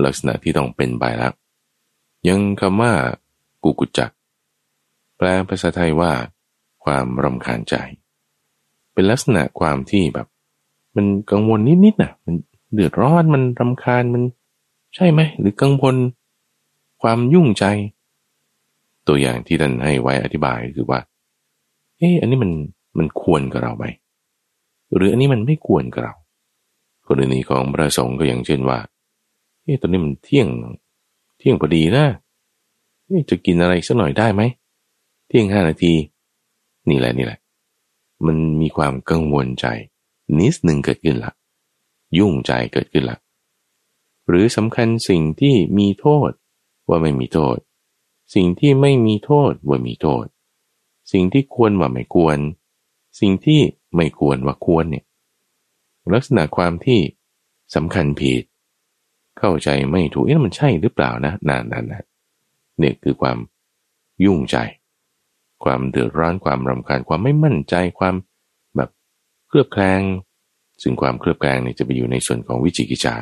[0.04, 1.32] ลักษณะที่ต้องเป็นไปแล้ว
[2.28, 2.92] ยังคำว่า
[3.62, 4.10] กุกุจัก
[5.16, 6.12] แปลภาษาไทยว่า
[6.84, 7.74] ความรำคาญใจ
[8.92, 10.26] เป็นลักษณะความที่แบบ
[10.96, 12.34] มันกังวลนิดๆนะมัน
[12.74, 14.22] เดือดร้อนมันรำคาญมัน
[14.94, 15.96] ใช่ไหมหรือกังวล
[17.02, 17.64] ความยุ่งใจ
[19.08, 21.00] ตัวอย่างที่ท่านให้ไว้อธิบายคือว่า
[21.98, 22.50] เอออันนี้มัน
[22.98, 23.84] มันควรกับเราไหม
[24.94, 26.14] หรืออันนี้มันไม่ควรกับเรา
[27.08, 28.78] กรณีของพระสงฆ์ก็อย่างเช่นว่า
[29.62, 30.48] เออตอนนี้มันเที่ยง
[31.38, 32.06] เที่ยงพอดีนะ
[33.30, 34.42] จะกินอะไรสักหน่อยได้ไหม
[35.26, 35.94] เที่ยงห้านาที
[36.88, 37.40] นี่แหละนี่แหละ
[38.26, 39.66] มันมีความกังวลใจ
[40.38, 41.32] นิดหนึ่งเกิดขึ้นละ
[42.18, 43.18] ยุ่งใจเกิดขึ้นละ
[44.28, 46.30] หรือสำคัญสิ่งที่มีโทษ
[46.88, 47.56] ว่าไม่มีโทษ
[48.34, 50.24] สิ่งที่ไม่มีโทษว่ามีโทษ
[51.12, 52.38] สิ่งที่ควรว่าไม่ควร
[53.20, 53.60] สิ่งที่
[53.96, 55.04] ไม่ควรว่าควรเนี่ย
[56.14, 57.00] ลักษณะความที่
[57.74, 58.42] สำคัญผิด
[59.38, 61.84] เข้าใจไม่ถูกเอ๊ะมันใช่หรือเปล่านะนานๆน
[62.78, 63.38] เนี่ยคือความ
[64.24, 64.56] ยุ่งใจ
[65.64, 68.14] ความเดือดร้อนความรำคาญความไม่มั่นใจความ
[68.76, 68.90] แบบ
[69.48, 70.02] เครือบแคลง
[70.82, 73.16] ซึ่งความเครือบแคลงเนี่ยจะไปอยู่ในส่วนของวิจิกิจฉา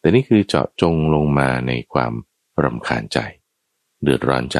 [0.00, 2.12] แต่นี่คือเจาะจงลงมาในความ
[2.64, 3.18] รำคาญใจ
[4.02, 4.58] เดือดร้อนใจ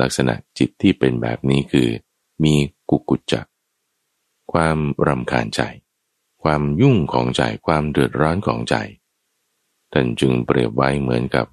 [0.00, 1.88] ลักษณะจิตที่เป็นแบบนี้คือ
[2.44, 2.54] มี
[2.90, 3.42] กุกุจจะ
[4.52, 5.60] ความรำคาญใจ
[6.42, 8.74] ความยุ่งของใจ ความเดือดร้อนของใจ
[9.92, 11.46] ท่านจึงเปรียบไว้เหมือนกับ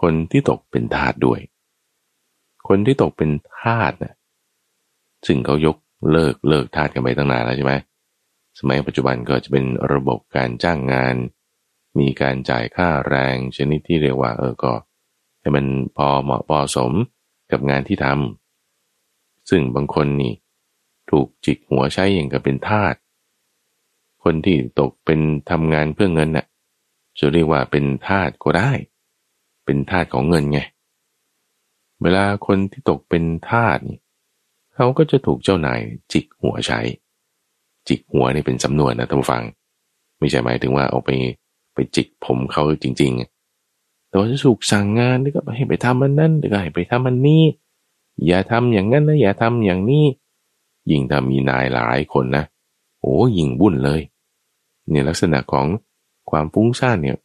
[0.00, 1.40] คนที่ตกเป็นทาสด้วย
[2.68, 4.14] คนที่ตกเป็นทาสนะ่ะ
[5.26, 5.76] ซึ่งเขายก
[6.12, 7.74] เลิกเลิกทาสกันไปตั้งนานแล้วใช่ไหม
[8.58, 11.14] สมัยปัจจุบันก็จะเป็นระบบการจ้างงาน
[11.98, 14.72] มีการจ่ายค่าแรงชนิดที่เรียกว่าเออก็
[15.40, 16.92] ให้มันพอเหมาะพอสม
[17.52, 20.32] กับงานที่ทำซึ่งบางคนนี่
[21.10, 22.94] ถูกจิกหัวใช้อย่างกับเป็นทาส
[24.22, 26.46] คนที่ตกเป็นทำงานเพื่อเงินน่ะ
[27.18, 28.70] จะเรียกว่าเป็นทาสก็ได้
[29.64, 30.60] เป็นทาสของเงินไง
[32.02, 34.00] เวลาคนที่ตกเป็นทาสนี่
[34.74, 35.80] เขาก็จะถูกเจ้านาย
[36.12, 36.80] จิกหัวใช้
[37.88, 39.42] จิกหัวนี่เป็นสำนวนนะท่านผู้ฟัง
[40.18, 41.10] ไม่ใช่หมายถึงว่าเอาไป
[41.74, 43.35] ไปจิกผมเขาจริง ๆ
[44.16, 47.44] แต่ว่าจะถูกสั่งงานนี่ก็ให้ไปทำมันนั่นหรือก็ให้ไปทำมันนี่
[48.26, 50.04] อย่าทำอย่างนั้นนะอย่าทำอย่างนี้
[50.90, 52.44] ยิ่งถ้ามีนายหลายคนนะ
[53.00, 54.00] โอ้ยิ่งบุ่นเลย
[54.90, 55.66] เนี่ยลักษณะของ
[56.30, 57.16] ความฟุ้งซ่านเนี่ย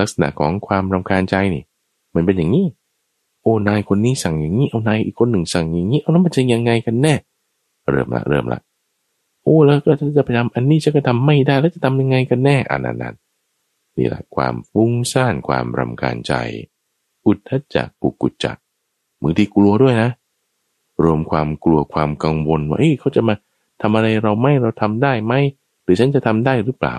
[0.00, 1.62] ลักษณะของความรำคาญใจนี่
[2.14, 2.66] มันเป็นอย่างนี้
[3.42, 7.14] โอ้นายคนนี้สั่งอย่างนี้เอานายอีกคนหนึ่งสั่งอย่างนี้เอาแล้วมันจะยังไงกันแน่
[7.90, 8.60] เริ่มละเริ่มละ
[9.42, 13.14] โอ้แล้วก็จะไปทำอันนี้จะก็ทำไม่ได้แล้วจะทำยังไงกันแน่อันนั้น
[13.98, 16.32] นี่แหละความฟุ้งซ่านความรำคาญใจ
[17.26, 18.58] อุทธจักกุกุจัก
[19.20, 20.10] มือที่กลัวด้วยนะ
[21.02, 23.34] รวมความกลัวความกังวลว่าเอ้เขาจะมา
[23.80, 25.34] ทำอะไรเราไม่เราทำได้ไหม
[25.82, 26.94] หรือฉันจะทำได้หรือเปล่า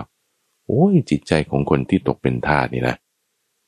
[0.66, 2.96] โอ้ยจิตใจของคนที่ตกเป็นทาสนี่นะ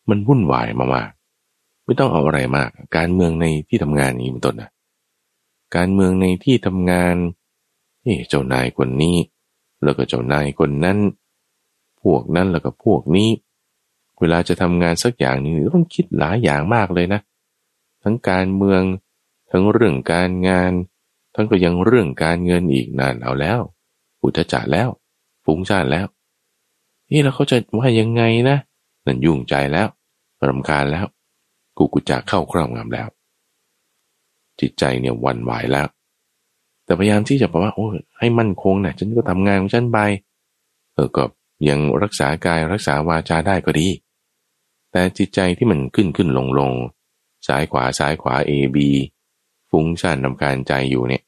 [0.08, 4.70] มันวุ่นวายมากๆไม่ต้องเอาอะไรมาก การเมืองในที่ทำงานนี้เป็นต้นนะ
[5.76, 7.14] การเมืองในที่ทำงาน
[8.02, 9.16] เอ้เจ้านายคนนี้
[9.82, 10.98] แล้วก็เจ้านายคนนั้น
[12.02, 13.28] พวกนั้นแล้วก็พวกนี้
[14.20, 17.20] เวลาจะทำงานสักอย่างนึงต้องคิดหลายอย่างมากเลยนะ
[18.02, 18.82] ทั้งการเมือง
[19.50, 20.72] ทั้งเรื่องการงาน
[21.34, 23.60] ทั้งก็ยังเรื่องการเงินอีกนานเอาแล้ว
[24.22, 24.88] อุทจักแล้ว
[25.44, 26.06] ฟุ้งซ่านแล้ว
[27.10, 28.56] นี่เราเขาจะว่ายังไงนะ
[29.06, 29.88] นั่นยุ่งใจแล้ว
[30.48, 31.06] รำคาญแล้ว
[31.76, 33.08] กูกูจะเข้าครอบงำแล้ว
[34.60, 35.88] จิตใจเนี่ยวันไหวแล้ว
[36.84, 37.86] แต่พยายามที่จะบอกว่า โอ้
[38.18, 39.98] ให้มั่นคงนะฉันก็ทำงานของฉันไป
[40.94, 41.22] เออก็
[41.68, 43.88] ยังรักษากายรักษาวาจาได้ก็ดี
[44.90, 46.72] แต่จิตใจที่มันขึ้นขึ้นลงลง
[47.46, 48.76] ซ้ายขวาซ้ายขวา A B
[49.70, 51.22] ฟุ้งซ่านนำการใจอยู่เนี่ย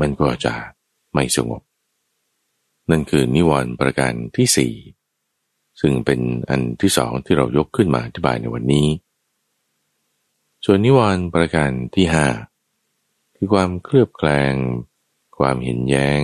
[0.00, 0.54] มันก็จะ
[1.14, 1.62] ไม่สงบ
[2.90, 4.74] นั่นคือนิวรณ์ประการที่สี่
[5.80, 6.20] ซึ่งเป็น
[6.50, 8.88] อันที่สองที่เรายกขึ้นมาอธิบายในวันนี้
[10.64, 12.26] ส่วนนิวรณ์ประการที่ห้า
[13.36, 14.54] คือความเคลือบแคลง
[15.38, 16.22] ความเห็นแย้ง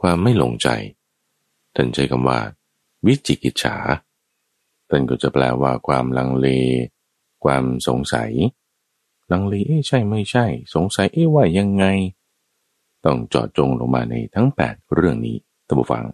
[0.00, 0.68] ความไม่หลงใจ
[1.80, 2.38] ท่านใช้คำว่า
[3.06, 3.76] วิจิกิจฉา
[4.88, 6.46] ท่านก็จะแปลว่าความลังเล
[7.44, 8.30] ความสงสัย
[9.32, 11.84] ลังเลเอ๊ะใช่ไม่ใช่ สงสัยเอ๊ะว่ายังไง
[13.04, 15.36] ต้องจอดจงลงมาในทั้ง 8 เรื่องนี้
[15.66, 16.04] ท่านผู้ฟัง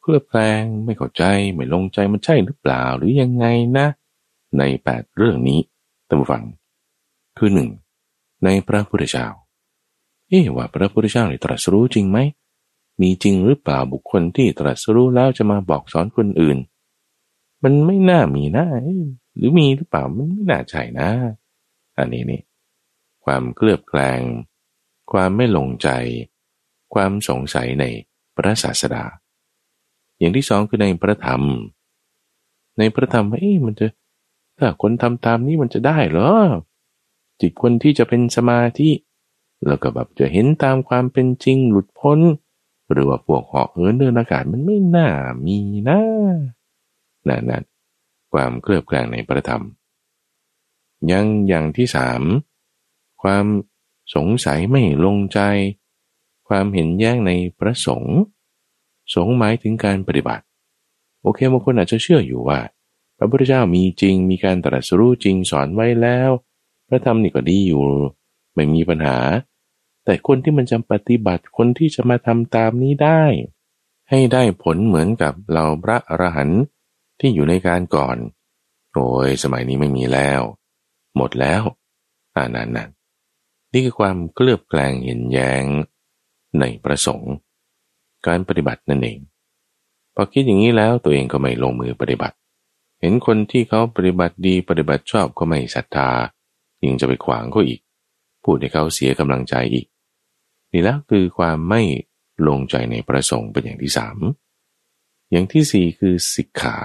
[0.00, 1.22] เคลือบแคลงไม่เข้าใจ
[1.54, 3.46] ไม่ลงใจมันใช่หรือเปล่าหรือยังไง
[3.78, 3.86] นะ
[4.58, 5.60] ในแปดเรื่องนี้
[6.08, 6.42] ท่านผู้ฟัง
[7.38, 7.68] คือหนึ่ง
[8.44, 9.26] ในพระพุทธเจ้า
[10.28, 12.18] เอ๊ว่าพระพุทธเจ้าตรัสรู้จริงไหม
[13.00, 16.58] มีจริงหรือเปล่าบุคคลที่ตรัสรู้แล้วจะมาบอกสอนคนอื่น
[17.62, 18.66] มันไม่น่ามีนะ
[19.36, 21.08] หรือมีหรือเปล่ามันไม่น่าใช่นะ
[21.96, 22.42] อันนี้นี่
[23.24, 24.20] ความเคลือบแคลง
[25.12, 25.88] ความไม่ลงใจ
[26.94, 27.84] ความสงสัยใน
[28.36, 29.04] พระศาสดา
[30.18, 31.42] อย่างที่สองคือในพระธรรม
[32.78, 33.86] ในพระธรรมเอ้มันจะ
[34.58, 36.32] ถ้าคนทำตามนี้มันจะได้เหรอ
[37.40, 38.90] จิตคนที่จะเป็นสมาธิ
[39.66, 42.18] แล้วก็แบบจะเห็นตามความเป็นจริงหลุดพ้น
[42.90, 45.08] หรือว่าพวกเหาะเหินเดินอากาศมันไม่น่า
[45.46, 46.00] มีนะ
[47.28, 47.64] นั่นนั่น
[48.32, 49.62] ความเคลือบแคลงในพระธรรม
[51.10, 52.22] ยังอย่างที่สาม
[53.22, 53.46] ความ
[54.14, 55.40] สงสัยไม่ลงใจ
[56.48, 58.18] ความเห็นแย้งในพระสงฆ์
[59.14, 60.44] สงหมายถึงการปฏิบัติ
[61.22, 62.60] โอเคบางคนอาจจะเชื่ออยู่ว่า
[63.16, 66.30] พระพุทธเจ้ามีจริง มีการตรัสรู้จริงสอนไว้แล้ว
[66.88, 67.84] พระธรรมนี่ก็ดีอยู่
[68.54, 69.16] ไม่มีปัญหา
[70.04, 73.22] แต่คนที่มันจะปฏิบัติคนที่จะมาทำตามนี้ได้
[74.10, 76.62] ให้ได้ผลเหมือนกับเหล่าพระอรหันต์
[77.20, 78.16] ที่อยู่ในการก่อน
[78.92, 80.40] โอ้ยสมัยนี้ไม่มีแล้ว
[81.16, 81.62] หมดแล้ว
[82.34, 82.90] อ่านั่นนั่น
[83.72, 85.64] นี่คือความเคลือบแคลงเห็นแย้ง
[86.60, 87.32] ในประสงค์
[88.26, 89.18] การปฏิบัตินั่นเอง
[90.14, 92.36] พอคิดอย่างนี้แล้วตัวเองก็ไม่ลงมือปฏิบัติ
[93.00, 96.10] เห็นคนที่เขาปฏิบัติดีปฏิบัติชอบก็ไม่ศรัทธา
[96.84, 97.80] ยังจะไปขวางเขาอีก
[98.44, 99.86] พูดให้เขาเสียกำลังใจอีก
[100.74, 101.82] นี่แล้วคือความไม่
[102.48, 104.18] ลงใจในประสงค์เป็นอย่างที่สาม
[105.30, 106.78] อย่างที่สี่คือสิกขา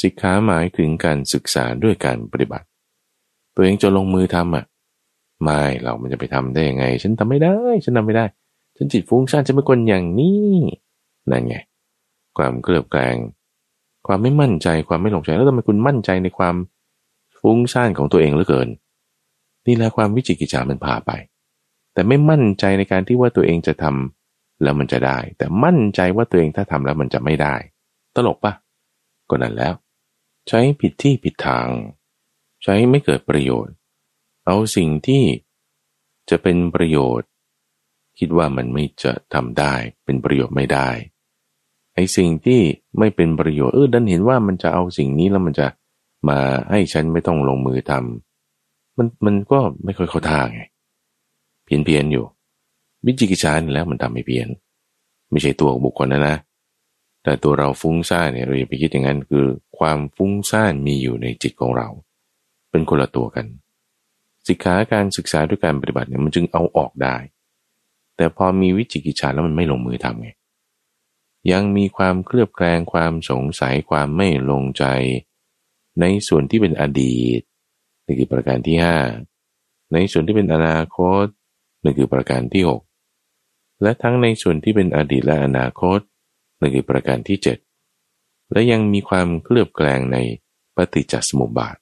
[0.00, 2.66] สิกขาหมายถึงการศึกษาด้วยการปฏิบัติ
[3.54, 4.64] ตัวเองจะลงมือทำอะ
[5.42, 8.24] ไม่เรามันจะไปทำได้ยังไง ฉันทำไม่ได้ ฉันทาไม่ได้
[8.76, 10.52] ฉันจิตฟุ้งซ่านฉันเป็นคนอย่างนี้
[11.30, 11.56] นั่นไง
[12.38, 13.16] ความเกลือบแกลง
[14.06, 16.56] ความไม่มั่นใจความไม่ลงใจแล้วทำไมคุณมั่นใจในความ
[17.38, 18.68] ฟุ้งซ่านของตัวเองเหลือเกิน
[19.66, 21.10] นี่แหละความวิจิกิจามันพาไป
[21.98, 27.54] แต่ไม่มั่นใจในการที่ว่าตัวเองจะทำแล้วมันจะได้ แต่มั่นใจว่าตัวเองถ้าทำแล้วมันจะไม่ได้
[28.14, 28.52] ตลกปะ
[29.28, 29.74] ก็นั่นแล้ว
[30.48, 31.68] ใช้ผิดที่ผิดทาง
[32.62, 33.74] ใช้ไม่เกิดประโยชน์
[34.46, 35.24] เอาสิ่งที่
[36.30, 37.28] จะเป็นประโยชน์
[38.18, 40.88] คิดว่ามันไม่จะทำได้ เป็นประโยชน์ไม่ได้
[41.94, 42.60] ไอ้สิ่งที่
[42.98, 45.66] ไม่เป็นประโยชน์เออดันเห็นว่ามันจะเอาสิ่งนี้แล้วมันจะ
[46.28, 46.38] มา
[46.70, 50.62] ให้ฉันไม่ต้องลงมือทำมันมันก็ไม่ค่อยเข้าท่าไง
[51.68, 52.24] เพี้ยนเพียนอยู่
[53.06, 54.48] วิจิกิจารแล้วมันทำไม่เพี้ยน
[55.30, 56.36] ไม่ใช่ตัวบุคคลนะนะ
[57.22, 59.46] แต่ตัวเราฟุ้งซ่านเนี่ยเราอย่าไปคิดอย่างนั้นคือ
[59.78, 61.88] ความฟุ้งซ่านมีอยู่ในจิตของเรา
[62.70, 63.46] เป็นคนละตัวกัน
[64.46, 67.16] สิกขาการศึกษาด้วยการปฏิบัติเนี่ยมันจึงเอาออกได้
[68.16, 70.28] แต่พอมีวิจิกิจฉาแล้วมันไม่ลงมือทำไง
[71.52, 74.84] ยังมีความเคลือบแคลงความสงสัยความไม่ลงใจ
[76.00, 77.40] ในส่วนที่เป็นอดีต
[78.06, 78.96] นี่คือประการที่ห้า
[79.92, 81.26] ในส่วนที่เป็นอนาคต
[81.82, 82.80] นี่คือประการที่หก
[83.82, 86.00] และทั้งในส่วนที่เป็นอดีตและอนาคต
[86.60, 87.58] นี่คือประการที่เจ็ด
[88.52, 90.16] และยังมีความเคลือบแคลงใน
[90.76, 91.76] ปฏิจจสมุปบาท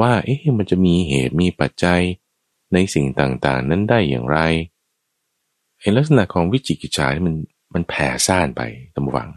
[0.00, 2.02] ว่าเอ๊ะมันจะมีเหตุมีปัจจัย
[2.72, 4.38] ในสิ่งต่างๆ นั้นได้อย่างไร
[5.80, 7.34] เห็นลักษณะของวิจิกิจฉามัน
[7.74, 8.62] มันแผ่ซ่านไป
[8.94, 9.30] ตามวัง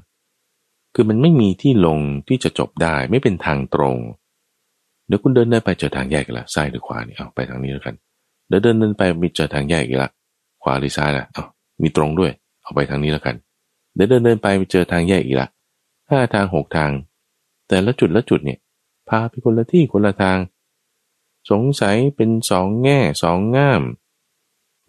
[0.94, 3.98] คือมันไม่มีที่ลงที่จะจบได้ไม่เป็นทางตรง
[5.08, 7.96] เดี๋ยวคุณเดินได้ไปเจอทางแยกกันละซ้ายหรือขวานี่เอาไปทางนี้แล้วกัน
[8.52, 10.10] เดี๋ยวเดินเดินไปมีเจอทางแยกอีกละ
[10.64, 11.46] ขวาหรือซ้ายละเอา
[11.82, 13.36] มีตรงด้วย เอาไปทางนี้แล้วกัน
[13.96, 15.48] เดี๋ยวเดินเดินไปไปเจอทางแยกอีกละ
[16.10, 16.92] ห้าทางหกทาง
[17.68, 18.60] แต่ละจุดละจุดเนี่ย
[19.10, 20.38] พาไปคนละที่คนละทาง
[21.50, 23.84] สงสัยเป็นสองแง่สองง่าม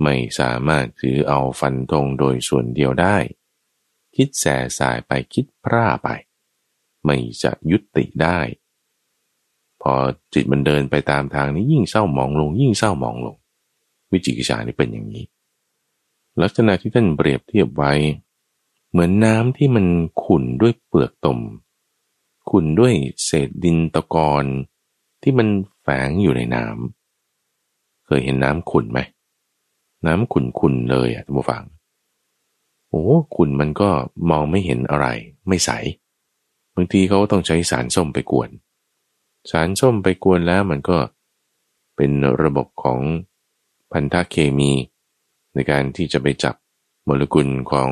[0.02, 3.16] ไม่สามารถถือเอาฟันธงโดยส่วนเดียวได้
[4.16, 4.44] คิดแส
[4.78, 6.08] สายไปคิดพร่าไป
[7.04, 8.40] ไม่จะยุติได้
[9.82, 9.94] พอ
[10.34, 13.36] จิตมันเดินไปตามทางนี้ยิ่งเศร้าหมองลง ยิ่งเศร้าหมองลง
[14.12, 15.24] วิจิกิจานี่เป็นอย่างนี้
[16.42, 17.92] ลักษณะที่ท่านเปรียบเทียบไว้
[18.90, 19.86] เหมือนน้ำที่มัน
[20.24, 21.38] ขุ่นด้วยเปลือกตม
[22.50, 22.94] ขุ่นด้วย
[23.24, 24.44] เศษดินตะกอน
[25.22, 25.48] ที่มัน
[25.80, 29.00] แฝงอยู่ในน้ำเคยเห็นน้ำขุ่นไหม
[30.06, 31.64] น้ำขุ่นขุ่นเลยอะท่านผู้ฟัง
[32.88, 33.04] โอ้
[33.36, 33.90] ขุ่นมันก็
[34.30, 35.06] มองไม่เห็นอะไร
[35.48, 35.70] ไม่ใส
[36.74, 38.48] บางทีเขาต้องใช้สารส้มไปกวน
[39.50, 40.96] สารส้มไปกวนแล้วมันก็
[41.96, 42.10] เป็น
[42.42, 43.00] ระบบของ
[43.92, 44.72] พันธะเคมี
[45.54, 46.54] ในการที่จะไปจับ
[47.04, 47.90] โมเลกุลของ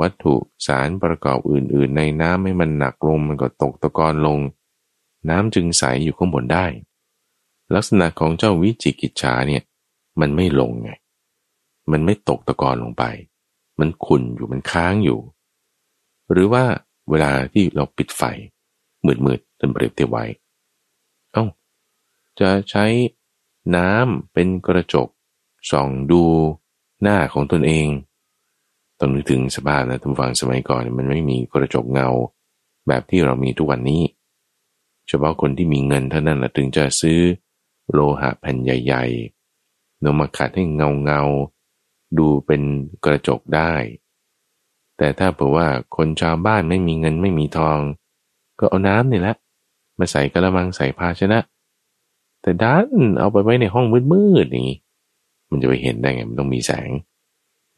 [0.00, 0.34] วัตถุ
[0.66, 4.38] สารประกอบอื่น ๆ ในน้ำให้มันหนักลงมันก็ตกตะกอนลง
[5.28, 6.66] น้ำจึงใสอยู่ข้างบนได้
[7.74, 9.62] ลักษณะของเจ้าวิจิกิจฉาเนี่ย
[10.20, 10.90] มันไม่ลงไง
[11.90, 13.04] มันไม่ตกตะกอนลงไป
[13.80, 15.20] มันขุ่นอยู่มันค้างอยู่
[16.32, 16.64] หรือว่า
[17.10, 18.22] เวลาที่เราปิดไฟ
[19.06, 20.24] มืดๆจนเปรียบเทียบไว้
[21.32, 21.46] เอา้า
[22.40, 22.84] จะใช้
[23.74, 25.08] น้ำเป็นกระจก
[25.70, 26.22] ส่องดู
[27.02, 27.88] หน้าของตนเอง
[28.98, 32.08] ต้องนึกถึงสภาพนะทุกฝั่งสมัยก่อนมันไม่มีกระจกเงา
[32.88, 34.02] แบบที่เรามีทุกวันนี้
[35.08, 37.20] เฉพาะคนที่มีเงินเท่านั้นแหละถึงจะซื้อ
[37.92, 41.22] โลหะแผ่นใหญ่ๆนำมาขัดให้เงาเงา
[42.18, 42.62] ดูเป็น
[43.04, 43.72] กระจกได้
[44.96, 47.78] แต่ถ้าเผื่อว่าคนชาวบ้านไม่มีเงินไม่มีทอง
[48.58, 49.34] ก็เอาน้ำนี่แหละ
[49.98, 51.38] มาใส่กระมังใส่ภาชนะ
[52.46, 54.78] แต่ด้านเอาไปไว้ในห้องมืดๆอย่างนี้
[55.50, 56.88] มันจะไปเห็นได้ไงมันต้องมีแสง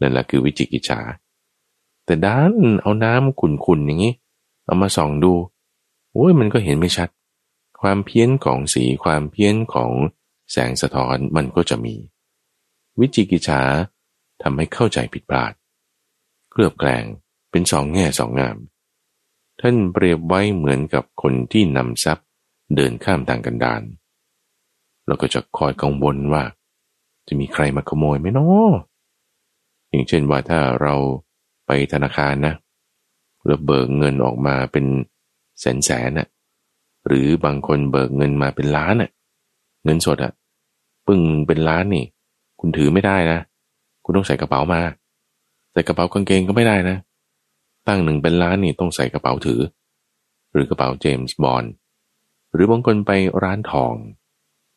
[0.01, 1.01] นั่นแหละคือวิจิกิจฉา
[2.05, 2.53] แต่ด้าน
[2.83, 4.15] เอาน้ำขุ่นๆอย่างนี้
[4.67, 5.33] เอามาส่องดู
[6.13, 7.09] โอ้ยมันก็เห็นไม่ชัด
[7.81, 9.91] ความเพี้ยนของสีความเพี้ยนของ
[10.53, 11.95] แสงสะท้อนมันก็จะมี
[13.01, 13.61] วิจิกิจฉา
[14.43, 15.53] ทำให้เข้าใจผิดพลาด
[16.51, 17.05] เคลือบแกลง
[17.51, 18.57] เป็นสองแง่สองงาม
[19.61, 22.27] ท่านเปรียบไว้เหมือนกับคนที่นำทรัพย์
[22.75, 23.83] เดินข้ามทางกันดาน
[25.09, 26.43] เราก็จะคอยกังวลว่า
[27.29, 28.71] จะมีใครมาขโมยไหมเนาะ
[29.91, 30.95] อย่างเช่นว่าถ้าเรา
[31.67, 32.55] ไปธนาคารนะ
[33.47, 34.87] แล้วเบิกเงินออกมาเป็น
[35.61, 36.29] แสนแสนน่ะ
[37.07, 39.11] หรือบางคนเบิกเงินมาเป็นล้านน่ะ
[39.85, 40.33] เงินสดอะ
[41.07, 42.05] ปึ้งเป็นล้านนี่
[42.61, 43.39] คุณถือไม่ได้นะ
[44.05, 44.81] คุณต้องใส่กระเป๋ามา
[45.73, 46.97] ใส่กระเป๋ากางเกงก็ไม่ได้นะ
[47.89, 49.61] ตั้งหนึ่งเป็นล้านนี่ต้องใส่กระเป๋าถือ
[50.53, 51.65] หรือกระเป๋าเจมส์บอล
[52.53, 53.11] หรือบางคนไป
[53.43, 53.95] ร้านทอง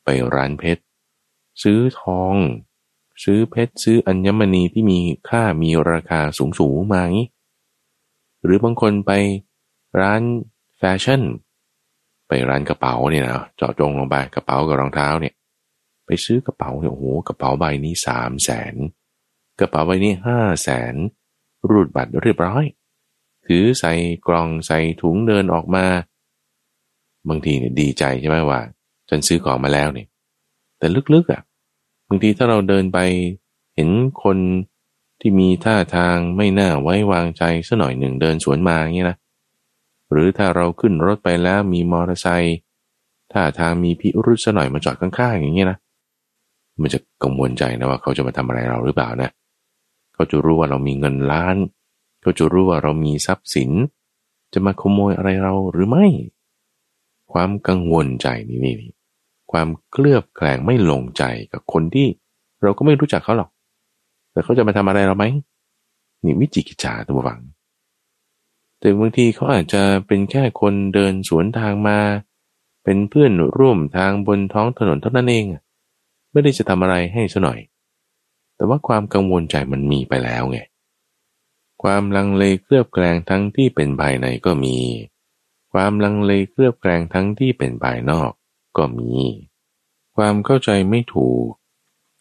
[0.04, 0.84] ไปร้านเพชร
[1.64, 2.36] ซื้อทอง
[3.24, 7.28] ซื้อเพชร ซื้ออัญมณีที่มีค่ามีราคาสูงสูงมางี้
[8.44, 9.12] หรือบางคนไป
[10.00, 10.22] ร้าน
[10.78, 11.22] แฟชั่น
[12.28, 15.34] ไปร้านกระเป๋าเนี่ยนะเจาะจงลงไปกระเป๋ากับรองเท้าเนี่ย
[16.06, 18.76] ไปซื้อกระเป๋าเนี่ยโอ้โหกระเป๋าใบนี้สามแสน
[19.60, 20.96] กระเป๋าใบนี้ห้าแสน
[21.70, 22.66] รูดบัตรเรียบร้อย
[23.48, 23.94] ถือใส่
[24.28, 25.86] กล่องใส่ถุงเดินออกมา
[27.30, 28.62] บางทีเนี่ยดีใจใช่ไหมว่า
[29.14, 30.08] ฉันซื้อของมาแล้วเนี่ย
[30.78, 31.42] แต่ลึกๆอะ
[32.08, 33.00] บางทีถ้าเราเดินไป
[33.76, 33.90] เห็น
[34.24, 34.38] คน
[35.22, 39.18] ที่มีท่าทางไม่น่าไว้วางใจสัหน่อยหนึ่งเดินสวนมาอย่างนี้นะ
[40.12, 42.58] หรือถ้าเราขึ้นรถไปแล้วมีมอเตอร์ไซค์
[43.34, 45.78] ท่าทางมีพิรุษสัหน่อยมาจอดข้างๆอย่างนี้นะ
[46.82, 49.30] มันจะกังวลใจนะว่าเขาจะมาทำอะไรเราหรือเปล่านะ
[50.14, 51.56] เขาจะรู้ว่าเรามีเงินล้าน
[52.22, 53.72] เขาจะรู้ว่าเรามีทรัพย์สิน
[54.54, 56.06] จะมาขโมยอะไรเราหรือไม่
[57.32, 58.76] ความกังวลใจนี่นี่
[59.52, 62.08] ความเคลือบแคลงไม่ลงใจกับคนที่
[62.62, 63.50] เราก็ไม่รู้จักเขาหรอก
[64.32, 65.26] แต่เขาจะมาทำอะไรเราไหม
[66.24, 67.42] นี่วิจิกิจฉาตัวฝัง
[68.80, 72.00] แต่บางทีเขาอาจจะเป็นแค่คนเดินสวนทางมา
[72.84, 75.46] เป็นเพื่อนร่วมทางบนท้องถนนเท่านั้นเอง
[76.32, 77.60] ไม่ได้จะทำอะไรให้ซะหน่อย
[78.56, 80.60] แต่ว่าความกังวลใจมันมีไปแล้วไง
[81.84, 84.78] ความลังเลเคลือบแคลงทั้งที่เป็นภายในก็มี
[85.74, 88.32] ความลังเลเคลือบแคลงทั้งที่เป็นภายนอก
[88.78, 89.14] ก็มี
[90.16, 91.48] ความเข้าใจไม่ถูก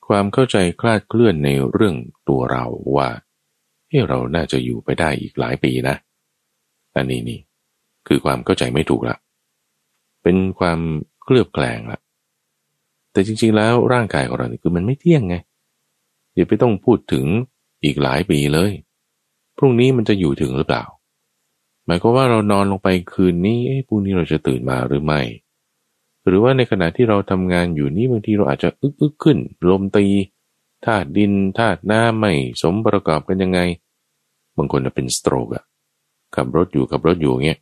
[0.09, 1.97] ความเข้าใจคลาดเคลื่อนในเรื่อง
[2.29, 2.65] ตัวเรา
[2.97, 3.09] ว่า
[3.89, 5.97] เฮ้เราน่าจะอยู่ไปได้อีกหลายปีนะ
[6.97, 7.41] อันนี้นี่
[8.07, 9.17] คือความเข้าใจไม่ถูกละ
[10.23, 10.79] เป็นความ
[11.23, 12.01] เคลือบแคลงละ
[13.13, 15.37] แต่จริงๆแล้วร่างกายของเราเนี่ยคือมันไม่เที่ยงไง
[16.35, 17.27] อย่าไปต้องพูดถึง
[17.85, 18.73] อีกหลายปีเลย
[19.59, 20.85] พรุ่งนี้มันจะอยู่ถึงหรือเปล่า
[21.87, 25.21] หมายความว่าเรานอนลงไปคืนนี้พรุ่งนี้เราจะตื่นมาหรือไม่
[26.27, 29.39] หรือว่าในขณะที่เราทำงานอยู่นี้บางทีเราอาจจะอึกอึกขึ้น
[29.71, 30.07] ลมตี
[30.87, 33.61] ธาตุดินธาตุน้ำไม่สมประกอบกันยังไง
[34.57, 35.65] บางคนจะเป็นสโตรกอะ
[36.35, 37.59] ขับรถอยู่ขับรถอยู่เงี้ย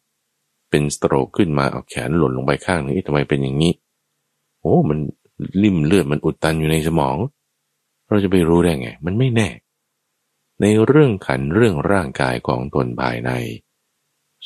[0.71, 3.73] เป็นสโตรกขึ้นมาเอาแขนหล่นลงไปข้างนึงทำไมเป็นอย่างนี้
[4.61, 4.99] โอ้มัน
[5.63, 7.17] ลิ่มเลือดมันอุดตันอยู่ในสมอง
[8.09, 9.49] เราจะไปรู้ได้ไง มันไม่แน่
[10.61, 13.31] ในเรื่องขันเรื่องร่างกายของตนภายใน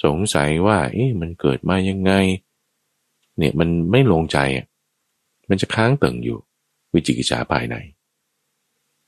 [0.05, 2.13] สงสัยว่า เอ๊ะมันเกิดมายังไง
[3.39, 4.39] เนี่ยมันไม่ลงใจ
[5.49, 6.39] มันจะค้างเติ่งอยู่
[6.93, 7.77] วิจิกิจฉาภายใน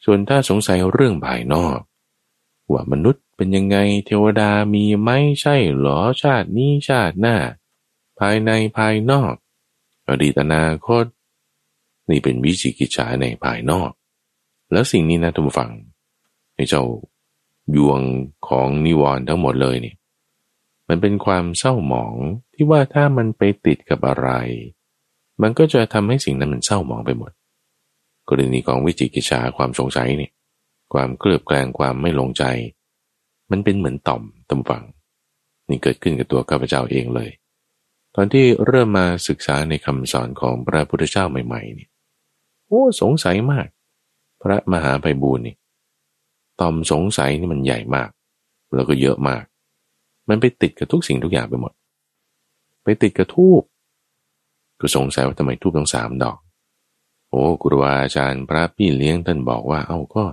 [0.04, 1.78] ส่วนถ้าสงสัยเรื่องภายนอก
[2.72, 5.10] ว่ามนุษย์เป็นยังไงเทวดามีไหม
[5.40, 7.36] ใช่หรอชาตินี้ชาติหน้า
[8.18, 9.34] ภายในภายนอก
[10.08, 11.04] อดีตอนาคต
[12.10, 13.90] นี่เป็นวิจิกิจฉาในภายนอก
[14.72, 15.72] แล้วสิ่งนี้นะทุกฝัง
[16.54, 16.84] ในเจ้า
[17.76, 18.00] ยวง
[18.48, 19.94] ของนิวรณ์ทั้งหมดเลยนี่
[20.88, 22.14] มันเป็นความเศร้าหมอง
[22.54, 24.28] ที่ว่าถ้ามันไปติดกับอะไร
[25.42, 27.32] มันก็จะทำให้สิ่งนั้นมันเศร้าหมองไปหมด
[28.28, 30.32] กรณีของวิจิกิจฉาความสงสัยเนี่ย
[30.92, 32.44] ความเคลือบแคลงความไม่ลงใจ
[33.50, 34.84] มันเป็นเหมือนต่อมตำฝัง
[35.68, 37.30] นี่เกิดขึ้นกับตัวข้าพเจ้าเองเลย
[38.14, 41.90] ตอนที่เริ่มมาศึกษาในคำสอนของพระพุทธเจ้าใหม่ๆเนี่ย
[42.66, 43.66] โอ้สงสัยมาก
[44.42, 45.56] พระมหาไพบูลนี่
[46.60, 48.10] ต่อมสงสัยนี่มันใหญ่มาก
[48.74, 49.44] แล้วก็เยอะมาก
[50.28, 51.72] มันไปติดกับทุกสิ่งทุกอย่างไปหมด
[52.84, 53.62] ไปติดกับทูบ
[54.80, 56.38] ก็สงสัยว่าทำไมทูบต้องสามดอก
[57.30, 60.24] โอ้ครูอาจารย์พระพี่เลี้ยงท่านบอกว่า เอ้าก็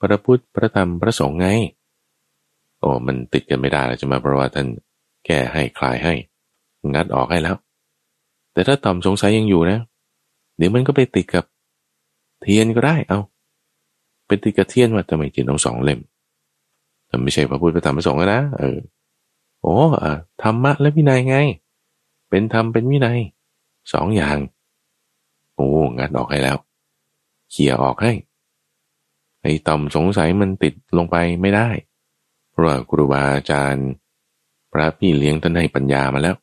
[0.00, 1.48] พระพุทธพระธรรมพระสงฆ์ไง
[2.78, 4.66] โอ้มันติดกันไม่ได้แล้วจะมาเพราะว่าท่าน
[5.26, 6.14] แก้ให้คลายให้
[6.94, 7.56] งัดออกให้แล้ว
[8.52, 9.78] แต่ถ้าต่อมสงสัยยังอยู่นะ
[10.56, 11.44] เดี๋ยวมันก็ไปติดกับ
[12.42, 13.20] เทียนก็ได้เอา
[14.26, 16.00] ไปติดกับเทียนว่าทำไมเทียนต้องสองเล่ม
[17.06, 18.78] แต่ไม่ใช่พระพุทธพระธรรมพระสงฆ์นะเออ
[19.62, 19.74] โอ้
[20.42, 21.36] ธรรมะและวินัยไง
[22.34, 23.20] เป็นธรรมเป็นวินัย
[23.92, 24.38] สองอย่าง
[25.54, 25.68] โอ้
[25.98, 26.56] งัดออกให้แล้ว
[27.50, 28.12] เขี่ยออกให้
[29.42, 31.68] ไอ้ต่อมสงสัยมันติดลงไปไม่ได้
[32.50, 33.88] เพราะครูบาอาจารย์
[34.72, 36.36] พระพี่เลี้ยงท่านให้ปัญญามาแล้ว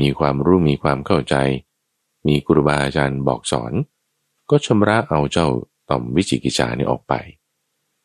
[0.00, 1.34] มีความรู้มีความเข้าใจ
[2.26, 3.72] มีครูบาอาจารย์บอกสอน
[4.50, 5.48] ก็ชำระเอาเจ้า
[5.88, 7.14] ต่อมวิจิกิจานี่ออกไป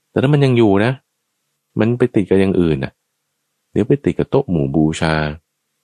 [0.09, 0.91] แต่ถ้ามันยังอยู่นะ
[1.79, 2.91] มันไปติดกับอย่างอื่นนะ
[3.71, 5.13] เดี๋ยวไปติดกับโต๊ะหมู่บูชา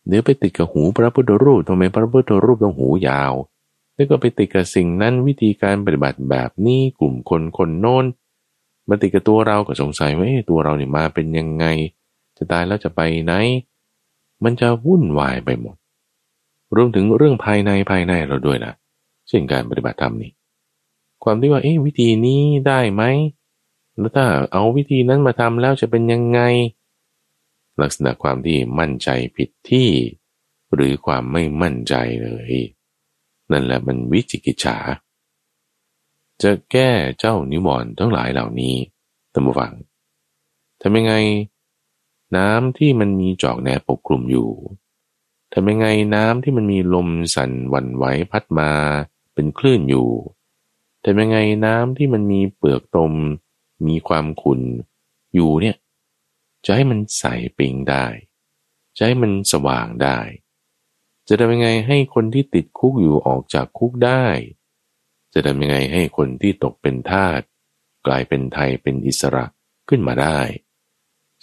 [0.08, 3.34] เดี๋ยวไปติดกับหูพระพุทธรูปทำไมพระพุทธรูปต้องหูยาว
[3.96, 8.06] แล้วก็ไปติดกับสิ่งนั้นวิธีการปฏิบัติแบบนี้กลุ่มคนคนโน้น
[8.90, 11.66] มาติดกับตัวเราก็สงสัยว่าตัวเราเนี่ยมาเป็นยังไง
[12.38, 13.34] จะตายแล้วจะไปไหน
[14.44, 15.76] มันจะวุ่นวายไปหมด
[16.76, 18.74] รวมถึงเรื่องภายในภายในเราด้วยนะ
[19.28, 20.32] เช่นการปฏิบัติธรรมนี่
[21.24, 23.04] ความที่ว่าเอ๊ะวิธีนี้ได้ไหม
[23.98, 26.40] แล้วถ้าเอาวิธีนั้นมาทำแล้วจะเป็นยังไง
[27.82, 29.90] ลักษณะความที่มั่นใจผิดที่
[30.74, 32.52] หรือความไม่มั่นใจเลย
[33.52, 34.78] นั่นแหละมันวิจิกิจฉา
[36.42, 38.76] จะแก้เจ้านิวรณ์ทั้งหลายเหล่านี้
[39.34, 39.74] ตัมฟัง
[40.82, 41.14] ทำยังไง
[42.38, 44.50] น้ำที่มันมีจอกแหนปกคลุมอยู่
[45.54, 48.72] ทำยังไงน้ำที่มันมีลมสั่นวันไหวพัดมา
[49.34, 50.10] เป็นคลื่นอยู่
[51.04, 53.14] ทำยังไงน้ำที่มันมีเปลือกตม
[53.88, 54.62] มีความขุ่น
[55.36, 55.76] อยู่เนี่ย
[56.66, 57.24] จะให้มันใส
[57.58, 58.06] ปิงได้
[58.98, 60.20] จะให้มันสว่างได้
[61.28, 64.26] จะทำยังไงให้คนที่ติดคุกอยู่ออกจากคุกได้
[65.34, 67.42] จะทำยังไงให้คนที่ตกเป็นทาส
[68.08, 69.46] กลายเป็นไทยเป็นอิสระ
[69.90, 70.40] ขึ้นมาได้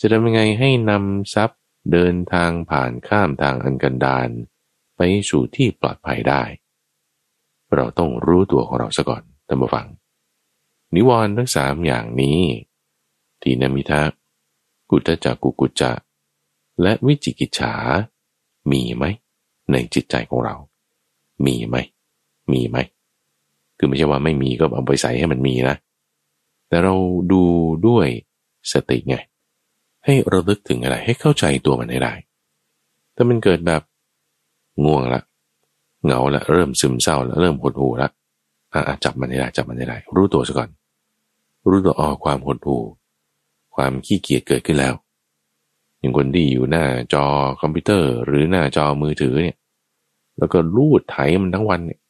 [0.00, 1.60] จะทำยังไงให้นำทรัพย์
[1.92, 4.28] เดินทางผ่านข้ามทางอันกันดาร
[4.96, 5.00] ไป
[5.30, 6.42] สู่ที่ปลอดภัยได้
[7.74, 9.86] เราต้องรู้ตัวของเราซะก่อนท่านผู้ฟัง
[10.94, 12.40] นิวรณ์ทั้งสามอย่างนี้
[13.42, 14.02] ทีนมิทะ
[14.93, 15.93] กุตจักกุกุจจะ
[16.82, 17.72] และวิจิกิจฉา
[18.70, 19.05] มีไหม
[19.72, 20.57] ในจิตใจของเรา
[21.47, 21.76] มีไหม
[22.53, 22.76] มีไหม
[23.78, 25.76] คือไม่ใช่ว่าไม่มีก็เอาไปใส่ให้มันมีนะ
[26.68, 26.95] แต่เรา
[27.32, 27.43] ดู
[27.86, 28.07] ด้วย
[28.72, 29.16] สติไง
[30.05, 32.14] ให้ระลึกถึงอะไร ให้เข้าใจตัวมันให้ได้
[33.16, 33.82] ถ้ามันเกิดแบบ
[34.84, 35.20] ง่วงละ
[36.05, 38.09] เหงาละ เริ่มซึมเศร้าละเริ่มหดหูละ
[38.72, 40.68] อะจับมันให้ได้จับมันให้ได้ รู้ตัวซะก่อน
[41.70, 42.82] รู้ตัวอ๋อความหดหู่
[43.76, 44.94] ความขี้เกียจเกิดขึ้นแล้ว
[45.98, 47.24] อย่างคนที่อยู่หน้าจอ
[47.60, 49.56] คอมพิวเตอร์ หรือหน้าจอมือถือเนี่ย
[50.38, 52.00] แล้วก็ลูดไถมันทั้งวันเนี่ย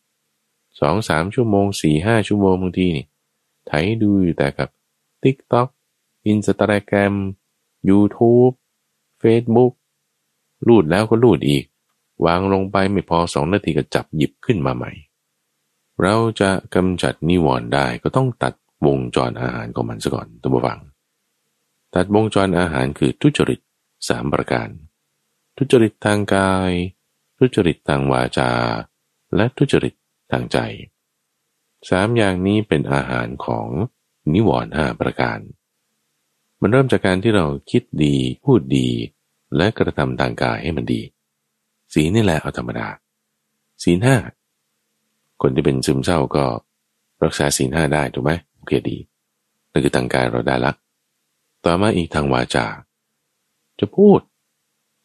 [0.80, 3.06] สองสามชั่วโมงสี่ห้าชั่วโมงบางทีนี่
[3.66, 4.68] ไถดูอยู่แต่กับ
[5.22, 5.68] TikTok
[6.32, 7.14] Instagram
[7.88, 8.54] YouTube
[9.22, 9.72] Facebook
[10.68, 11.64] ลูดแล้วก็ลูดอีก
[12.26, 14.90] วางลงไปไม่พอสองนาทีก็จับหยิบขึ้นมาใหม่
[16.02, 18.54] เราจะกำจัดนิวรณ์ได้ก็ต้องตัด
[18.86, 20.78] วงจรอาหารของมันซะก่อนตัวบัง
[21.94, 23.60] ตัดวงจรอาหารคือทุจริต
[24.08, 24.68] สามประการ
[25.56, 26.70] ทุจริตทางกาย
[27.38, 28.50] ทุจริตทางวาจา
[29.36, 29.94] และทุจริต
[30.32, 30.58] ทางใจ
[31.90, 33.68] สามอย่างนี้เป็นอาหารของ
[34.32, 35.38] นิวรณ์ห้าประการ
[36.60, 38.88] มันเริ่มจากการที่เราคิดดี พูดดี
[39.56, 41.02] และกระทำทางกายให้มันดี
[41.92, 42.88] สีนี่แหละเอาธรรมดา
[43.82, 44.16] สีห้า
[45.42, 46.44] คนที่เป็นซึมเศร้าก็
[47.24, 48.98] รักษาสีห้าได้ถูกไหมโอเคดี
[49.70, 50.72] นั่นคือทางกายเราได้ละ
[51.64, 52.66] ต่อมาอีกทางวาจา
[53.78, 54.20] จะพูด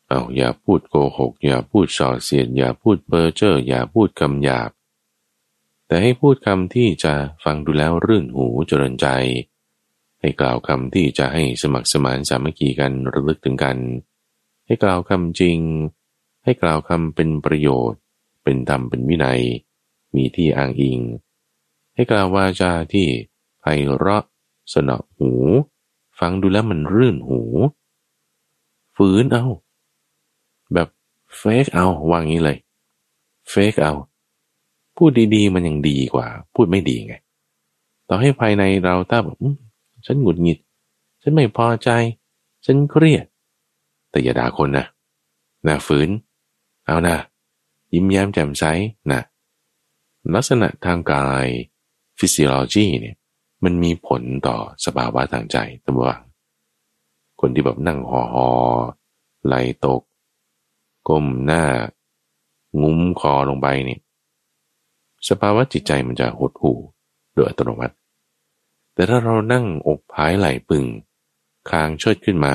[0.08, 4.72] เอาอย่าพูดโกหก อย่าพูดส่อเสียด อย่าพูดเพ้อเจ้ออย่าพูดคำหยาบ
[5.88, 9.08] แต่ให้พูดคำที่จะฟังดูแล้วรื่นหูเจริญใจ
[10.20, 13.78] ให้กล่าวคำที่จะให้สมัครสมานสามัคคีกันระลึกถึงกัน
[14.66, 15.60] ให้กล่าวคำจริง
[16.44, 18.02] ให้กล่าวคำเป็นประโยชน์
[18.44, 19.42] เป็นธรรมเป็นวินัย
[20.16, 21.00] มีที่อ้างอิง
[21.94, 23.08] ให้กล่าววาจาที่
[23.60, 24.24] ไพเราะ
[24.74, 25.32] สนอหู
[26.20, 27.42] ฟังดูแล้วมันรื่นหู
[28.96, 29.46] ฝืนเอา
[30.74, 30.88] แบบ
[31.38, 32.58] เฟกเอาวางงี้เลย
[33.50, 33.94] เฟกเอา
[34.98, 37.16] พูดดีๆ มันยังดีกว่า พูดไม่ดีไง
[38.08, 39.38] ต่อให้ภายในเราถ้าแบบ
[40.06, 40.60] ฉันหงุดหงิด
[41.22, 41.90] ฉันไม่พอใจ
[42.66, 43.26] ฉันเครียด
[44.10, 44.86] แต่อย่าด่าคนนะ
[45.68, 46.10] น่าฝืน
[46.86, 47.18] เอานะ
[47.94, 48.64] ยิ้มแย้มแจ่มใส
[49.12, 49.22] นะ
[50.34, 51.48] ลักษณะทางกาย
[52.18, 53.17] ฟิสิโลจีเนี่ย
[53.64, 56.18] มันมีผลต่อสภาวะทางใจตัวว่า
[57.40, 58.48] คนที่แบบนั่งหอหอ
[59.46, 59.56] ไหล
[59.86, 60.02] ตก
[61.08, 61.64] ก้มหน้า
[62.82, 64.02] งุ้มคอลงไปเนี่ย
[65.30, 66.78] สภาวะจิตใจมันจะหดหู่
[67.34, 67.96] โดยอัตโนมัติ
[68.94, 70.86] แต่ถ้าเรานั่งอกผายไหลปึง
[71.70, 72.54] คางเชิดขึ้นมา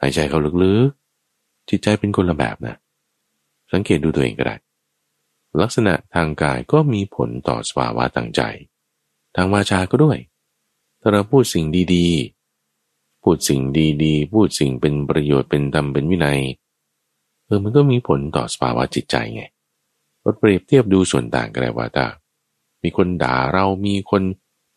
[0.00, 2.76] หายใจเข้าลึกๆ จิตใจเป็นคนละแบบนะ
[3.72, 4.56] สังเกตดูตัวเองก็ได้
[5.60, 8.42] ลักษณะทางกายก็มีผลต่อสภาวะทางใจ
[9.34, 10.18] ทางวาจาก็ด้วย
[11.00, 13.60] ถ้าเราพูดสิ่งดีๆ พูดสิ่ง
[14.04, 16.40] ดีๆ พูดสิ่งเป็นประโยชน์เป็นธรรมเป็นวินัย
[17.44, 19.42] เออมันก็มีผลต่อสภาวะจิตใจไง
[20.20, 22.06] เราเปรียบเทียบดูส่วนต่างกันเลยว่าถ้า
[22.82, 24.22] มีคนด่าเรามีคน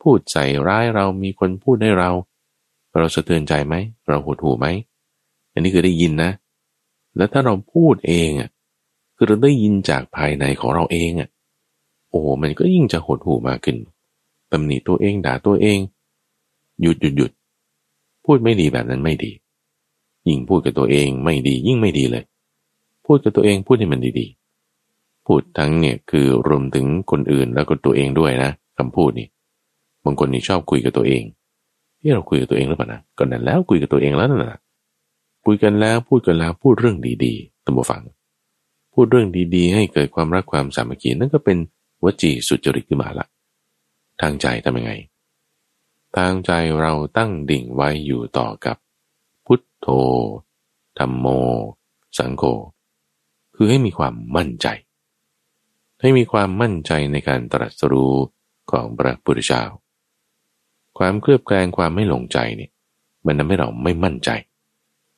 [0.02, 2.12] พูดใส่ร้ายเรามีคนพูดให้เรา
[2.98, 3.76] เราสะเทือนใจไหม
[4.08, 4.68] เราหดหู่ไหม
[5.52, 6.32] อันนี้คือได้ยินนะ
[7.18, 8.50] แล้วถ้าเราพูดเองอะ
[9.16, 11.30] คือเราได้ยินจากภายในของเราเองอะ
[12.10, 13.78] โอ้มันก็ยิ่งจะหดหู่มากขึ้น
[14.52, 15.80] ตำหนิตัวเองด่าตัวเอง
[16.82, 17.32] หยุดหยุดหยุด
[18.26, 19.32] พูดไม่ดีแบบนั้นไม่ดี
[20.28, 22.24] ยิ่งพูดกับตัวเองไม่ดียิ่งไม่ดีเลย
[23.06, 29.28] พูดกับตัวเองพูดให้มันดีๆ พูดทั้งเนี่ยคือรวมถึงคนอื่นแล้วก็ตัวเองด้วยนะคำพูดนี่
[30.04, 31.24] บางคนนี่ชอบคุยกับตัวเอง
[32.00, 34.60] ที่เราคุยกับตัวเองหรือเปล่านะก็นั่นแล้วคุยกับตัวเองแล้วนะ
[35.46, 38.04] คุยกันแล้วพูดกันแล้วพูดเรื่องดีๆตั้งฟัง
[38.94, 41.58] พูดเรื่องดีๆ ให้เกิดความรักความสามัคคีนั่นก็เป็น
[42.04, 43.26] วจีสุจริตขึ้นมาละ
[44.22, 44.94] ทางใจทำยังไง
[46.18, 46.52] ทางใจ
[46.82, 48.78] เราตั้งดิ่งไว้อยู่ต่อกับ
[49.46, 49.88] พุทโธ
[51.00, 51.28] ธรรมโม
[52.18, 52.44] สังโฆ
[53.56, 54.68] คือให้มีความมั่นใจ
[56.02, 58.16] ให้มีความมั่นใจในการตรัสรู้
[58.72, 59.64] ของพระพุทธเจ้า
[60.98, 62.72] ความเคลือบแคลงความไม่หลงใจเนี่ย
[63.26, 64.30] มันทำให้เราไม่มั่นใจ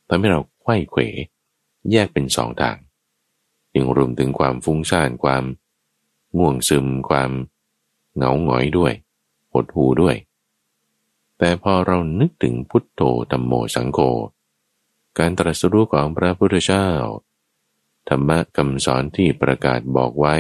[0.09, 1.01] ทำให้เราไข้เขว
[1.91, 2.77] แยกเป็นสองทาง
[3.75, 5.43] ยังรวมถึงความฟุ้งซ่านความ
[6.37, 7.31] ง่วงซึมความ
[8.15, 8.93] เหงาหงอยด้วย
[9.51, 10.15] หดหูด้วย
[11.37, 13.01] แต่พอเรานึกถึงพุทโธ
[13.31, 13.99] ธรรมโมสังโฆ
[15.17, 16.87] การตรัสรู้ของพระพุทธเจ้า
[18.09, 20.35] ธรรมะคำสอนที่ประกาศบอกไว้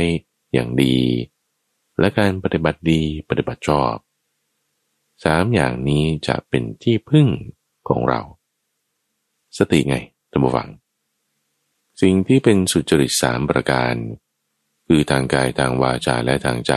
[0.53, 0.97] อย่างดี
[1.99, 3.95] และการปฏิบัติดีปฏิบัติชอบ
[5.23, 7.27] สามอย่างนี้จะเป็นที่พึ่ง
[7.87, 8.21] ของเรา
[9.57, 9.95] สติไง
[10.31, 10.69] ท่านผู้ฟัง
[12.01, 13.95] สิ่งที่เป็นสุจริตสามประการ
[14.87, 16.73] คือทางกายทางวาจาและทางใจ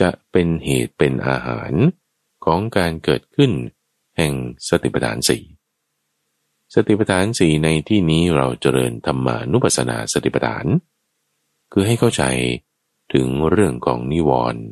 [0.00, 1.72] จะเป็นเหตุเป็นอาหาร
[2.44, 3.52] ของการเกิดขึ้น
[4.16, 4.32] แห่ง
[4.68, 5.44] สติปัฏฐานสี่
[6.74, 10.66] สติปัฏฐานสี่ในที่นี้เราเจริญธรรมานุปัสสนาสติปัฏฐาน
[11.72, 12.22] คือให้เข้าใจ
[13.12, 14.62] ถึงเรื่องของนิวรณ์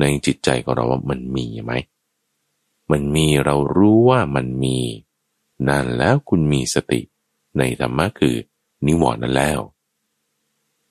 [0.00, 1.72] ในจิตใจของเราว่ามันมีไหม
[2.92, 4.78] มันมีเรารู้ว่ามันมี
[5.68, 7.00] นั่นแล้วคุณมีสติ
[7.58, 8.34] ในธรรมะคือ
[8.86, 9.58] นิวรณ์นั้นแล้ว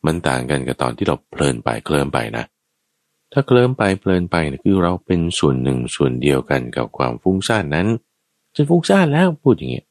[0.06, 2.46] มันต่างกันกับตอนที่เราเพลินไปเคลิ้มไปนะ
[3.34, 7.88] ถ้าเคลิ้มไปเพลินไปนะคือเราเป็นส่วนหนึ่งส่วนเดียวกันกับความฟุ้งซ่านนั้น
[8.56, 9.86] จะฟุ้งซ่านแล้วพูดอย่างเงี้ย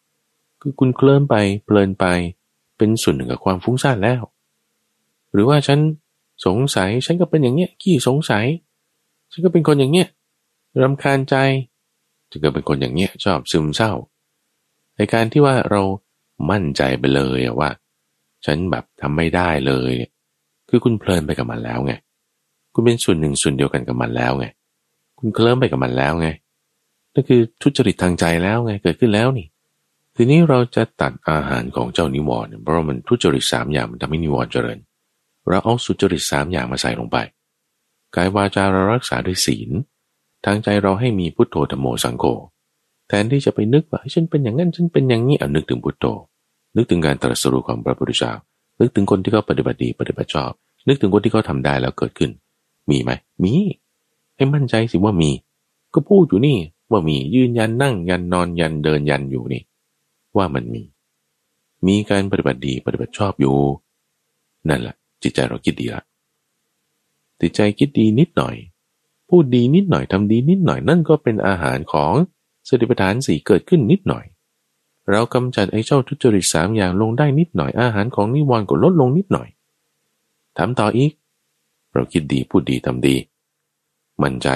[0.60, 2.06] คือคุณเคลิ้มไปเพลินไป
[2.78, 4.22] เป็นส่วนหนึ่งกับความฟุ้งซ่านแล้ว
[5.32, 5.78] หรือว่าฉัน
[6.46, 8.44] สงสัยฉันก็เป็นอย่างเงี้ยขี้สงสัย
[9.32, 10.08] ฉันก็เป็นคนอย่างเงี้ย
[10.82, 11.34] รำคาญใจ
[12.30, 13.92] จะเกิดเป็นคนอย่างเงี้ยชอบซึมเศร้า
[14.96, 15.82] ในการที่ว่าเรา
[16.50, 17.70] มั่นใจไปเลยว่า
[18.46, 19.92] ฉันแบบทำไม่ได้เลย
[20.68, 21.92] คือคุณเพลินไปกับมันแล้วไง
[22.74, 24.46] คุณเป็นส่วนหนึ่งส่วนเดียวกันกับมันแล้วไง
[25.18, 26.28] คุณเคลิ้มไปกับมันแล้วไง
[27.14, 29.46] นั่นคือทุจริตทางใจแล้วไงเกิดขึ้นแล้วนี่
[30.16, 34.78] ทีนี้เราจะตัดอาหารของเจ้านิวรณ์เพราะมันทุจริตสามอย่างมันทำให้นิวรณ์เจริญ
[35.48, 37.16] เราเอาสุจริตสามอย่างมาใส่ลงไป
[38.16, 39.70] กายวาจาเรารักษาด้วยศีล
[40.44, 42.24] ทางใจเราให้มีพุทโธธรรมโมสังโฆ
[43.08, 46.04] แทนที่จะไปนึกว่าฉันเป็นอย่างนั้นฉันเป็นอย่างนี้เอานึกถึงพุทโธ
[46.76, 48.32] นึกถึงการตรัสรู้ของพระพุทธเจ้า
[48.80, 50.52] นึกถึงคนที่เขาปฏิบัติดีปฏิบัติชอบ
[50.88, 52.30] นึกถึงคนที่เขาทาได้แล้วเกิดขึ้น
[52.90, 53.10] มีไหม
[53.42, 53.52] มี
[54.36, 55.30] ให้มั่นใจสิว่ามี
[55.94, 56.58] ก็พูดอยู่นี่
[56.90, 59.62] ว่ามียืนยันนั่งยันนอนยันเดินยันอยู่นี่
[60.36, 60.82] ว่ามันมี
[61.86, 63.56] มีการปฏิบัติดีปฏิบัติชอบอยู่
[64.68, 66.02] นั่นแหละจิตใจเราคิดดีละ
[67.40, 68.56] จิตใจคิดดีนิดหน่อย
[69.28, 72.14] พูดดีนิดหน่อยทำดีนิดหน่อยนั่นก็เป็นอาหารของ
[72.68, 74.24] สติปัฏฐานสี่เกิดขึ้นนิดหน่อย
[75.10, 79.48] เรากำจัดไอ้เจ้าทุจริตสามอย่างลงได้นิดหน่อยอาหารของนิวรณ์ก็ลดลงนิดหน่อย
[80.56, 81.12] ถามต่ออีก
[81.98, 83.16] เราคิดดีพูดดีทำดี
[84.22, 84.48] มั่นใจ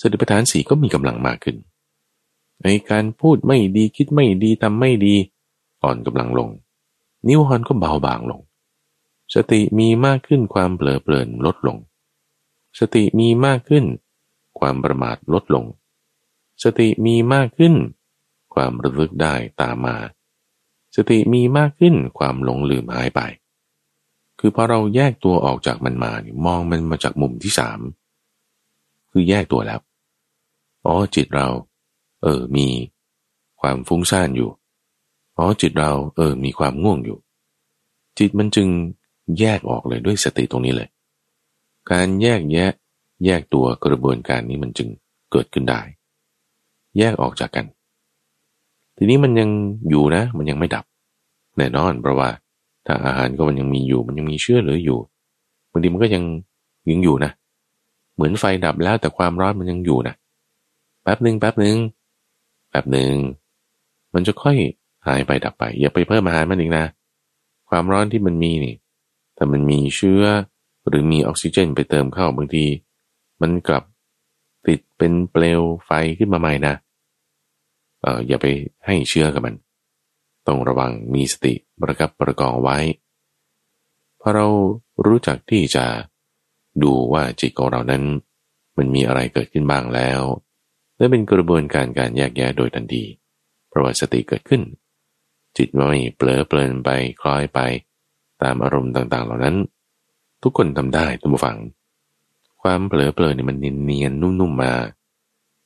[0.00, 1.56] สติปัฏฐานสีก็มีกำลังมากขึ้น
[2.62, 5.14] ในการพูดไม่ดีคิดไม่ดีทำไม่ดี
[5.82, 6.48] อ่อนกำลังลง
[7.26, 8.40] นิวรณ์ก็เบาบางลง
[9.34, 11.78] สติมีมากขึ้นความเปลอเปลินลดลง
[12.78, 13.84] สติมีมากขึ้น
[14.58, 15.64] ความประมาทลดลง
[16.62, 17.74] สติมีมากขึ้น
[18.54, 19.96] ความระลึกได้ตามมา
[20.96, 23.20] สติมีมากขึ้นความหลงลืมหายไป
[24.46, 27.78] คือพอเราแยกตัวออกจากมันมาเนี่ยมองมันมาจากมุมที่สาม
[29.10, 29.80] คือแยกตัวแล้ว
[30.84, 31.48] อ๋อจิตเรา
[32.22, 32.66] เออมี
[33.60, 34.50] ความฟุ้งซ่านอยู่
[35.38, 37.18] อ๋อจิตเรา เออมีความง่วงอยู่
[38.18, 38.68] จิตมันจึง
[39.38, 40.88] แยกออกเลยด้วยสติตรงนี้เลย
[41.90, 42.72] การแยกแยะ
[43.24, 44.88] แยกตัวกระบวนการนี้มันจึง
[45.32, 45.80] เกิดขึ้นได้
[46.98, 47.66] แยกออกจากกัน
[48.96, 49.50] ทีนี้มันยัง
[49.88, 50.84] อยู่นะ มันยังไม่ดับ
[51.56, 52.28] แน่นอนเพราะว่า
[52.86, 54.98] ถ้าอาหารก็มันยังมีอยู่ มันยังมีเชื้อเหลืออยู่
[55.70, 56.24] บางทีมันก็ยัง
[56.90, 57.30] ยังอยู่นะ
[58.14, 60.14] เหมือนไฟดับแล้วแต่ความร้อนมันยังอยู่นะ
[61.02, 61.76] แป๊บหนึ่งแป๊บหนึ่ง
[62.70, 63.14] แป๊บหนึ่ง
[64.14, 64.56] มันจะค่อย
[65.06, 66.84] หายไปดับไป อย่าไปเพิ่มอาหารมันอีกนะ
[67.68, 68.74] ความร้อนที่มันมีนี่
[69.36, 70.22] ถ้ามันมีเชื้อ
[70.88, 72.64] หรือมีออกซิเจนไปเติมเข้าบางที
[73.42, 73.84] มันกลับ
[74.66, 76.74] ติดเป็นเปลวไฟขึ้นมาใหม่นะ
[78.00, 78.46] เอออย่าไป
[78.86, 79.54] ให้เชื้อกับมัน
[80.46, 82.78] ต้องระวังมีสติประกับประกองไว้
[84.20, 84.46] พอเรา
[85.06, 85.84] รู้จักที่จะ
[86.82, 88.04] ดูว่าจิตของเรานั้น
[88.76, 90.20] มันมีอะไรเกิดขึ้นบ้างแล้ว
[90.96, 93.04] และเป็นกระบวนการการแยกแยะโดยทันที
[93.68, 94.62] เพราะว่าสติเกิดขึ้น
[95.56, 96.90] จิตไม่เปลอเปลินไป
[97.20, 97.60] คล้อยไป
[98.42, 99.56] ตามอารมณ์ต่างๆ เหล่านั้น
[100.42, 101.58] ทุกคนทำได้ทุกฝัง
[102.62, 104.72] ความเปลอเปลินนี่มันเนียนๆนุ่มๆมา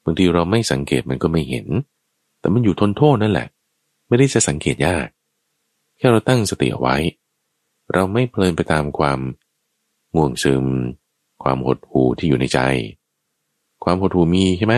[0.05, 1.66] บางทีเราไม่สังเกตมันก็ไม่เห็น
[2.41, 3.49] แต่มันอยู่ทนโทษนั่นแหละ
[4.09, 5.07] ไม่ได้จะสังเกตยาก
[5.97, 6.97] แค่เราตั้งสติเอาไว้
[7.93, 9.21] เราไม่เพลินไปตามความ
[10.15, 10.65] ง่วงซึม
[11.43, 12.61] ความหดหู่ที่อยู่ในใจ
[13.85, 14.75] ความหดหู่มีใช่ไหม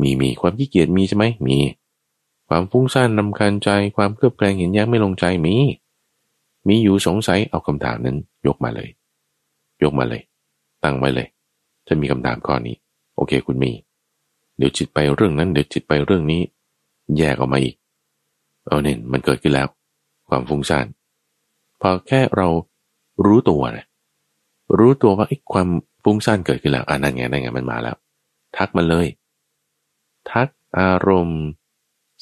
[0.00, 1.58] มีมีความขี้เกียจมีใช่ไหมมี
[2.48, 5.54] ความฟุ้งซ่านนำคาญใจ ความเครือบแคลงเห็นแย้งไม่ลงใจมี
[6.68, 8.88] มีอยู่สงสัยเอาคำถามนั้น ยกมาเลย
[9.82, 10.22] ยกมาเลย
[10.82, 11.28] ตั้งไว้เลย
[11.88, 12.76] จะมีคำถามข้อนี้
[13.16, 13.72] โอเคคุณมี
[14.56, 16.40] เดี๋ยวจิตไปเรื่องนั้น เดี๋ยวจิตไปเรื่องนี้
[17.18, 17.74] แยกออกมาอีก
[18.68, 19.68] เอาเนี่ยมันเกิดขึ้นแล้ว
[20.28, 20.86] ความฟุ้งซ่าน
[21.80, 22.48] พอแค่เรา
[23.26, 23.86] รู้ตัวนะ
[24.78, 25.68] รู้ตัวว่าไอ้ความ
[26.04, 27.96] ฟุ้งซ่านเกิดขึ้นแล้วอ่านั่นไงนั่นไงมันมาแล้ว
[28.56, 29.06] ทักมันเลย
[30.30, 30.48] ทัก
[30.78, 31.42] อารมณ์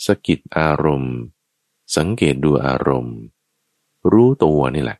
[0.06, 1.14] สกิดอารมณ์
[1.96, 3.16] สังเกตดูอารมณ์
[4.12, 4.98] รู้ตัวนี่แหละ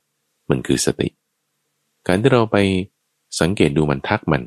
[0.51, 1.09] มันคือสติ
[2.07, 2.57] การที่เราไป
[3.41, 4.43] สังเกตดูมันทักมัน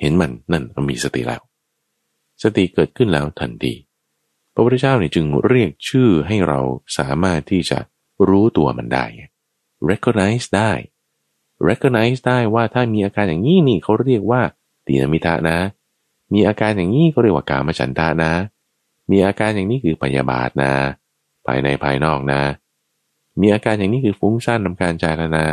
[0.00, 1.40] เห็นมันนั่นเรามีสติแล้ว
[2.42, 3.72] สติเกิดขึ้นแล้วทันที
[4.58, 6.60] พระพุทธเจ้าเนี่ยจึงเรียกชื่อให้เรา
[6.98, 7.78] สามารถที่จะ
[8.28, 9.04] รู้ตัวมันได้
[9.90, 10.72] recognize ได้
[11.68, 14.42] recognize ได้ว่าถ้ามีอาการอย่างนี้นี่เขาเรียกว่า
[14.86, 15.58] ตีนมิทะนะ
[16.32, 18.32] มีอาการอย่างนี้ก็เรียกว่ากามฉันทานะ
[19.10, 20.72] มีอาการอย่างนี้คือพยาบาทนะ
[21.46, 22.40] ภายในภายนอกนะ
[23.40, 25.44] มีอาการอย่างนี้คือฟุ้งซ่านนำการจารณา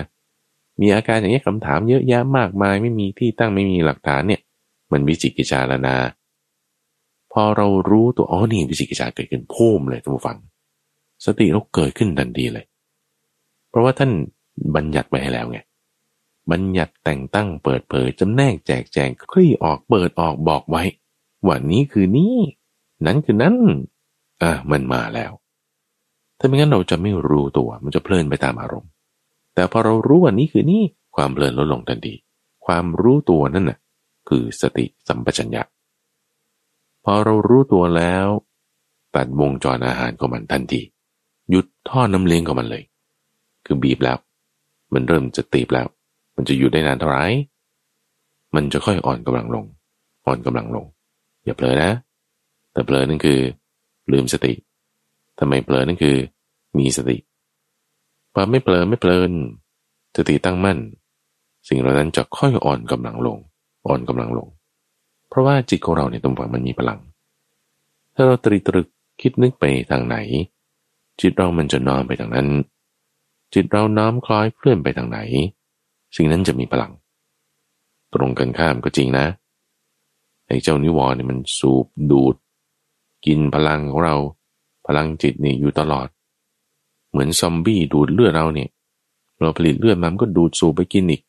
[0.81, 4.41] มีอาการอย่างนี้คำถามเยอะแยะมากมายไม่มีที่ตั้งไม่มีหลักฐานเนี่ย
[4.91, 5.95] มันวิจิกิจารณา
[7.33, 10.37] พอเรารู้ตัวอ๋อนี่วิจิกิจาเกิดขึ้นพุ่มเลยทุกฝัง
[11.25, 12.65] สติเราเกิดขึ้นทันทีเลย
[13.69, 14.11] เพราะว่าท่าน
[14.75, 15.59] บัญญัติไว้ให้แล้วไง
[16.51, 20.83] บัญญัติแต่งตั้งเปิดเผยจำแนกแจกแจงคลี่ออกเปิดออกบอกไว้
[21.45, 22.35] ว่านี้คือนี้
[23.05, 23.55] นั้นคือนั้น
[24.41, 25.31] อะมันมาแล้ว
[26.39, 28.91] ถ้าไม่งั้นเราจะไม่รู้ตัว มันจะเพลินไปตามอารมณ์
[29.55, 30.81] แต่พอเรารู้ว่านี้คือนี้
[31.15, 32.13] ความเพลินลดลงทันที
[32.65, 33.79] ความรู้ตัวนั่นน่ะ
[34.29, 35.63] คือสติสัมปชัญญะ
[37.03, 38.27] พอเรารู้ตัวแล้ว
[39.15, 40.81] ตัดวงจรอาหารของมันทันที
[41.49, 42.83] หยุดท่อน้ำเลี้ยงของมันเลย
[43.65, 44.17] คือบีบแล้ว
[44.93, 45.87] มันเริ่มจะตีบแล้ว
[46.35, 47.23] มันจะอยู่ได้นานเท่าไหร่
[48.55, 49.65] มันจะค่อยอ่อนกำลังลง
[50.25, 50.85] อ่อนกำลังลง
[51.43, 51.91] อย่าเผลอนะ
[52.71, 53.39] แต่เผลอนั่นคือ
[54.11, 54.53] ลืมสติ
[55.39, 56.15] ทำไมเผลอนั่นคือ
[56.77, 57.17] มีสติ
[58.33, 59.31] พอไม่เผลอไม่เพลิน
[60.17, 60.77] สติตั้งมั่น
[61.67, 63.37] สิ่งเหล่านั้นจะค่อยอ่อนกำลังลง
[63.87, 64.47] อ่อนกำลังลง
[65.33, 66.99] เพราะว่าจิตของเราในตรงฝั่งมันมีพลัง
[68.15, 68.87] ถ้าเราตรีตรึก
[69.21, 70.15] คิดนึกไปทางไหน
[71.21, 72.47] จิตเรามันจะน้อมไปทางนั้น
[73.53, 75.19] จิตเราน้อมคล้อยเคลื่อนไปทางไหน
[76.15, 76.91] สิ่งนั้นจะมีพลัง
[78.13, 79.25] ตรงกันข้ามก็จริงนะ
[80.47, 82.35] ไอ้เจ้านิวรณ์เนี่ยมันสูบดูด
[83.25, 84.15] กินพลังของเรา
[84.87, 86.07] พลังจิตนี่อยู่ตลอด
[87.09, 88.69] เหมือนซอมบี้ดูดเลือดเราเนี่ย
[89.39, 91.21] เราผลิตเลือดมันก็ดูดสูบไปกินอีก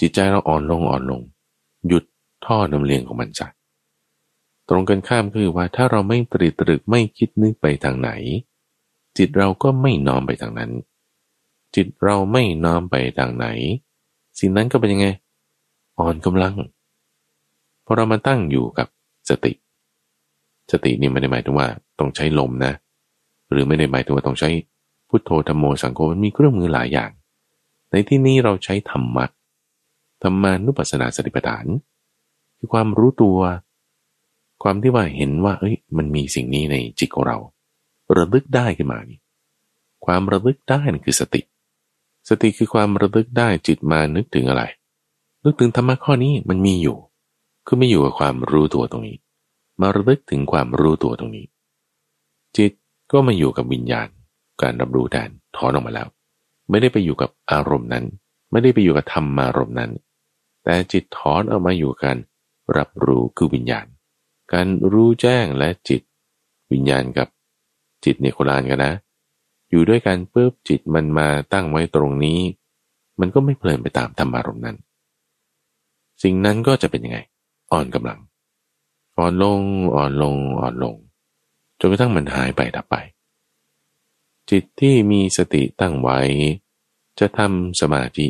[0.00, 1.20] จิตใจเราอ่อนลงอ่อนลง
[1.88, 2.04] หยุด
[2.46, 3.48] ท่อนำเลี้ยงของมันจ้ะ
[4.68, 8.10] ตรงกันข้ามคือว่าถ้าเราไม่ตรีตรึกไม่คิดนึกไปทางไหน
[9.18, 10.70] จิตเราก็ไม่น้อมไปทางนั้น
[11.74, 13.46] จิตเราไม่น้อมไปทางไหน
[14.38, 15.06] สิ่งนั้นก็เป็นยังไง
[15.98, 16.54] อ่อนกำลัง
[17.84, 18.88] พอเรามาตั้งอยู่กับ
[19.28, 19.52] สติ
[20.72, 21.68] สตินี่ไม่ได้หมายถึงว่า
[21.98, 22.72] ต้องใช้ลมนะ
[23.50, 24.50] หรือไม่ได้หมายถึงว่าต้องใช้
[25.08, 27.10] พุทโธธรรมโมสังโฆมันมีเครื่องมือหลายอย่าง
[27.90, 29.24] ในที่นี้เราใช้ธรรมะ
[30.22, 31.66] ธรรมานุปัสสนาสติปัฏฐาน
[32.64, 33.38] คือความรู้ตัว
[34.62, 37.36] ความที่ว่าเห็นว่า เอ้ย มันมีสิ่งนี้ในจิตของเรา
[38.16, 39.18] ระลึกได้ขึ้นมานี่
[40.04, 41.40] ความระลึกได้นั่นคือสติ
[42.28, 44.62] สติคือความระลึกได้จิตมานึกถึงอะไร
[45.44, 46.96] นึกถึงธรรมะข้อนี้มันมีอยู่
[47.66, 49.16] คือไม่อยู่กับความรู้ตัวตรงนี้
[49.80, 51.46] มาระลึกถึงความรู้ตัวตรงนี้
[52.56, 52.72] จิต
[53.12, 54.08] ก็มาอยู่กับวิญญาณ
[54.62, 56.08] การรับรู้แทนถอนออกมาแล้ว
[56.70, 58.04] ไม่ได้ไปอยู่กับอารมณ์นั้น
[58.50, 59.90] ไม่ได้ไปอยู่กับธรรมารมณ์นั้น
[60.64, 62.12] แต่จิตถอนออกมาอยู่กา
[62.76, 63.86] รับรู้คือวิญญาณ
[64.52, 66.02] การรู้แจ้งและจิต
[66.72, 67.28] วิญญาณกับ
[68.04, 68.94] จิตเนี่ยโคลานกันนะ
[69.70, 72.40] อยู่ด้วยกันปุ๊บจิตมันมาตั้งไว้ตรงนี้
[73.20, 74.76] มันก็ไม่เพลินไปตามธรรมารมณ์นั้น
[76.22, 77.18] สิ่งนั้นก็จะเป็นยังไง
[77.72, 78.20] อ่อนกำลัง
[79.18, 79.60] อ่อนลง
[79.94, 80.94] อ่อนลงอ่อนลง
[81.80, 82.96] จนกระทั่งมันหายไปดับไป
[84.50, 86.18] จิตที่มีสติตั้งไว้
[87.18, 88.26] จะทำสมาธิ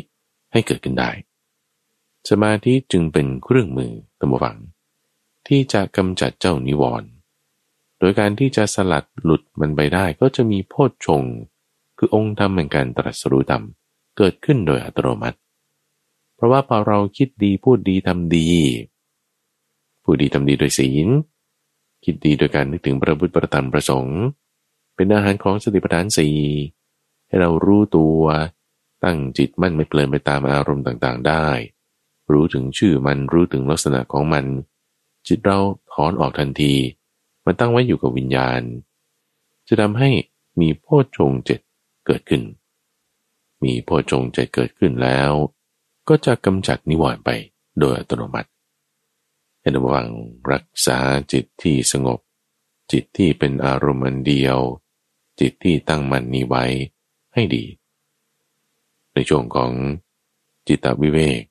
[0.51, 1.09] ให้เกิดขึ้นได้
[2.29, 4.57] สมาธิจึงเป็นเครื่องมือตัมวัง
[5.47, 7.09] ที่จะกำจัดเจ้านิวรณ์
[7.99, 11.23] โดยการที่จะสลัดหลุดมันไปได้ก็จะมีโพชฌง
[11.97, 13.63] คือองค์ธรรมแห่งการตรัสรู้ธรรม
[14.17, 15.37] เกิดขึ้นโดยอัตโนมัติ
[16.35, 18.49] เพราะว่าพอเราคิดดีพูดดีทำดี
[20.03, 21.07] พูดดีทำดีโดยศีล
[22.03, 24.19] คิดดีโดยการนึกถึงพระพุทธประธรรมประสงค์
[24.95, 26.35] เป็นอาหารของสติปัฏฐานสี่
[27.27, 28.21] ให้เรารู้ตัว
[29.03, 31.47] ตั้งจิตมั่นไม่เปลินไปตามอารมณ์ต่างๆได้
[32.31, 34.45] รู้ถึงชื่อมันรู้ถึงลักษณะของมัน
[35.27, 35.59] จิตเรา
[35.91, 36.73] ถอนออกทันที
[37.45, 38.61] มันตั้งไว้อยู่กับวิญญาณ
[39.67, 40.09] จะทำให้
[40.61, 41.59] มีโพชฌงเจ็ด
[42.05, 42.41] เกิดขึ้น
[43.63, 45.31] มีโพชฌงเจ็ดเกิดขึ้นแล้ว
[46.07, 47.29] ก็จะกำจัดนิวรณ์ไป
[47.79, 48.49] โดยอัตโนมัติ
[49.59, 50.07] ให้ระวัง
[50.51, 50.97] รักษา
[51.31, 52.19] จิตที่สงบ
[52.91, 54.57] จิตที่เป็นอารมณ์อันเดียว
[55.39, 56.65] จิตที่ตั้งมันนี้ไว้
[57.33, 57.63] ให้ดี
[59.13, 59.71] ในช่วงของ
[60.67, 61.41] จิตวิเวก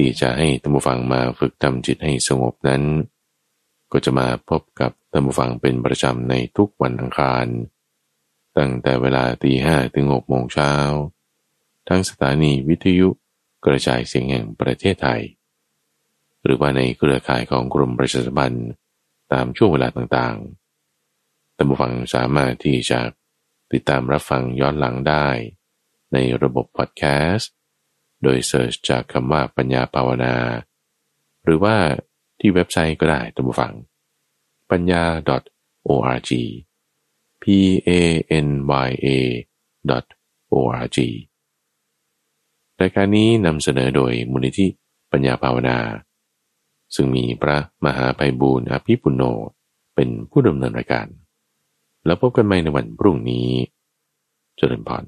[0.00, 2.82] ที่จะให้ตัมบูฟังมาฝึกทำจิตให้สงบนั้น
[3.92, 7.46] ก็จะมาพบกับตัมบูฟังเป็นประจำในทุกวันอังคาร
[8.56, 10.72] ตั้งแต่เวลาตีห้ถึงหกโมงเช้า
[11.88, 13.08] ทั้งสถานีวิทยุ
[13.64, 15.22] กระจายเสียงแห่งประเทศไทย
[16.44, 18.68] หรือว่าในเครือข่ายของกรมประชาสัมพันธ์
[19.32, 23.00] ตามช่วงเวลาต่างๆตัมบูฟังสามารถที่จะ
[23.72, 25.28] ติดตามรับฟังย้อนหลังได้
[26.12, 27.52] ในระบบพอดแคสต์
[28.22, 30.34] โดยเสิร์ชจากคำว่าปัญญาภาวนา
[31.44, 31.76] หรือว่า
[32.40, 33.72] ที่เว็บไซต์ก็ได้ตัมบูฟัง
[34.70, 35.02] ปัญญา
[35.88, 36.30] .org
[37.42, 37.44] p
[37.88, 37.90] a
[38.46, 38.48] n
[38.88, 39.08] y a
[40.52, 40.98] .org
[42.80, 44.66] รายการนี้นำเสนอโดยมูลนิธิ
[45.12, 45.78] ปัญญาภาวนา
[46.94, 49.22] ซึ่งมีพระมหาไพบูรณ์อภิปุโน
[49.94, 51.06] เป็นผู้ดำเนินรายการ
[52.06, 53.48] แล้วพบกันใหม่ในวันพรุ่งนี้
[54.56, 55.04] เจริญพร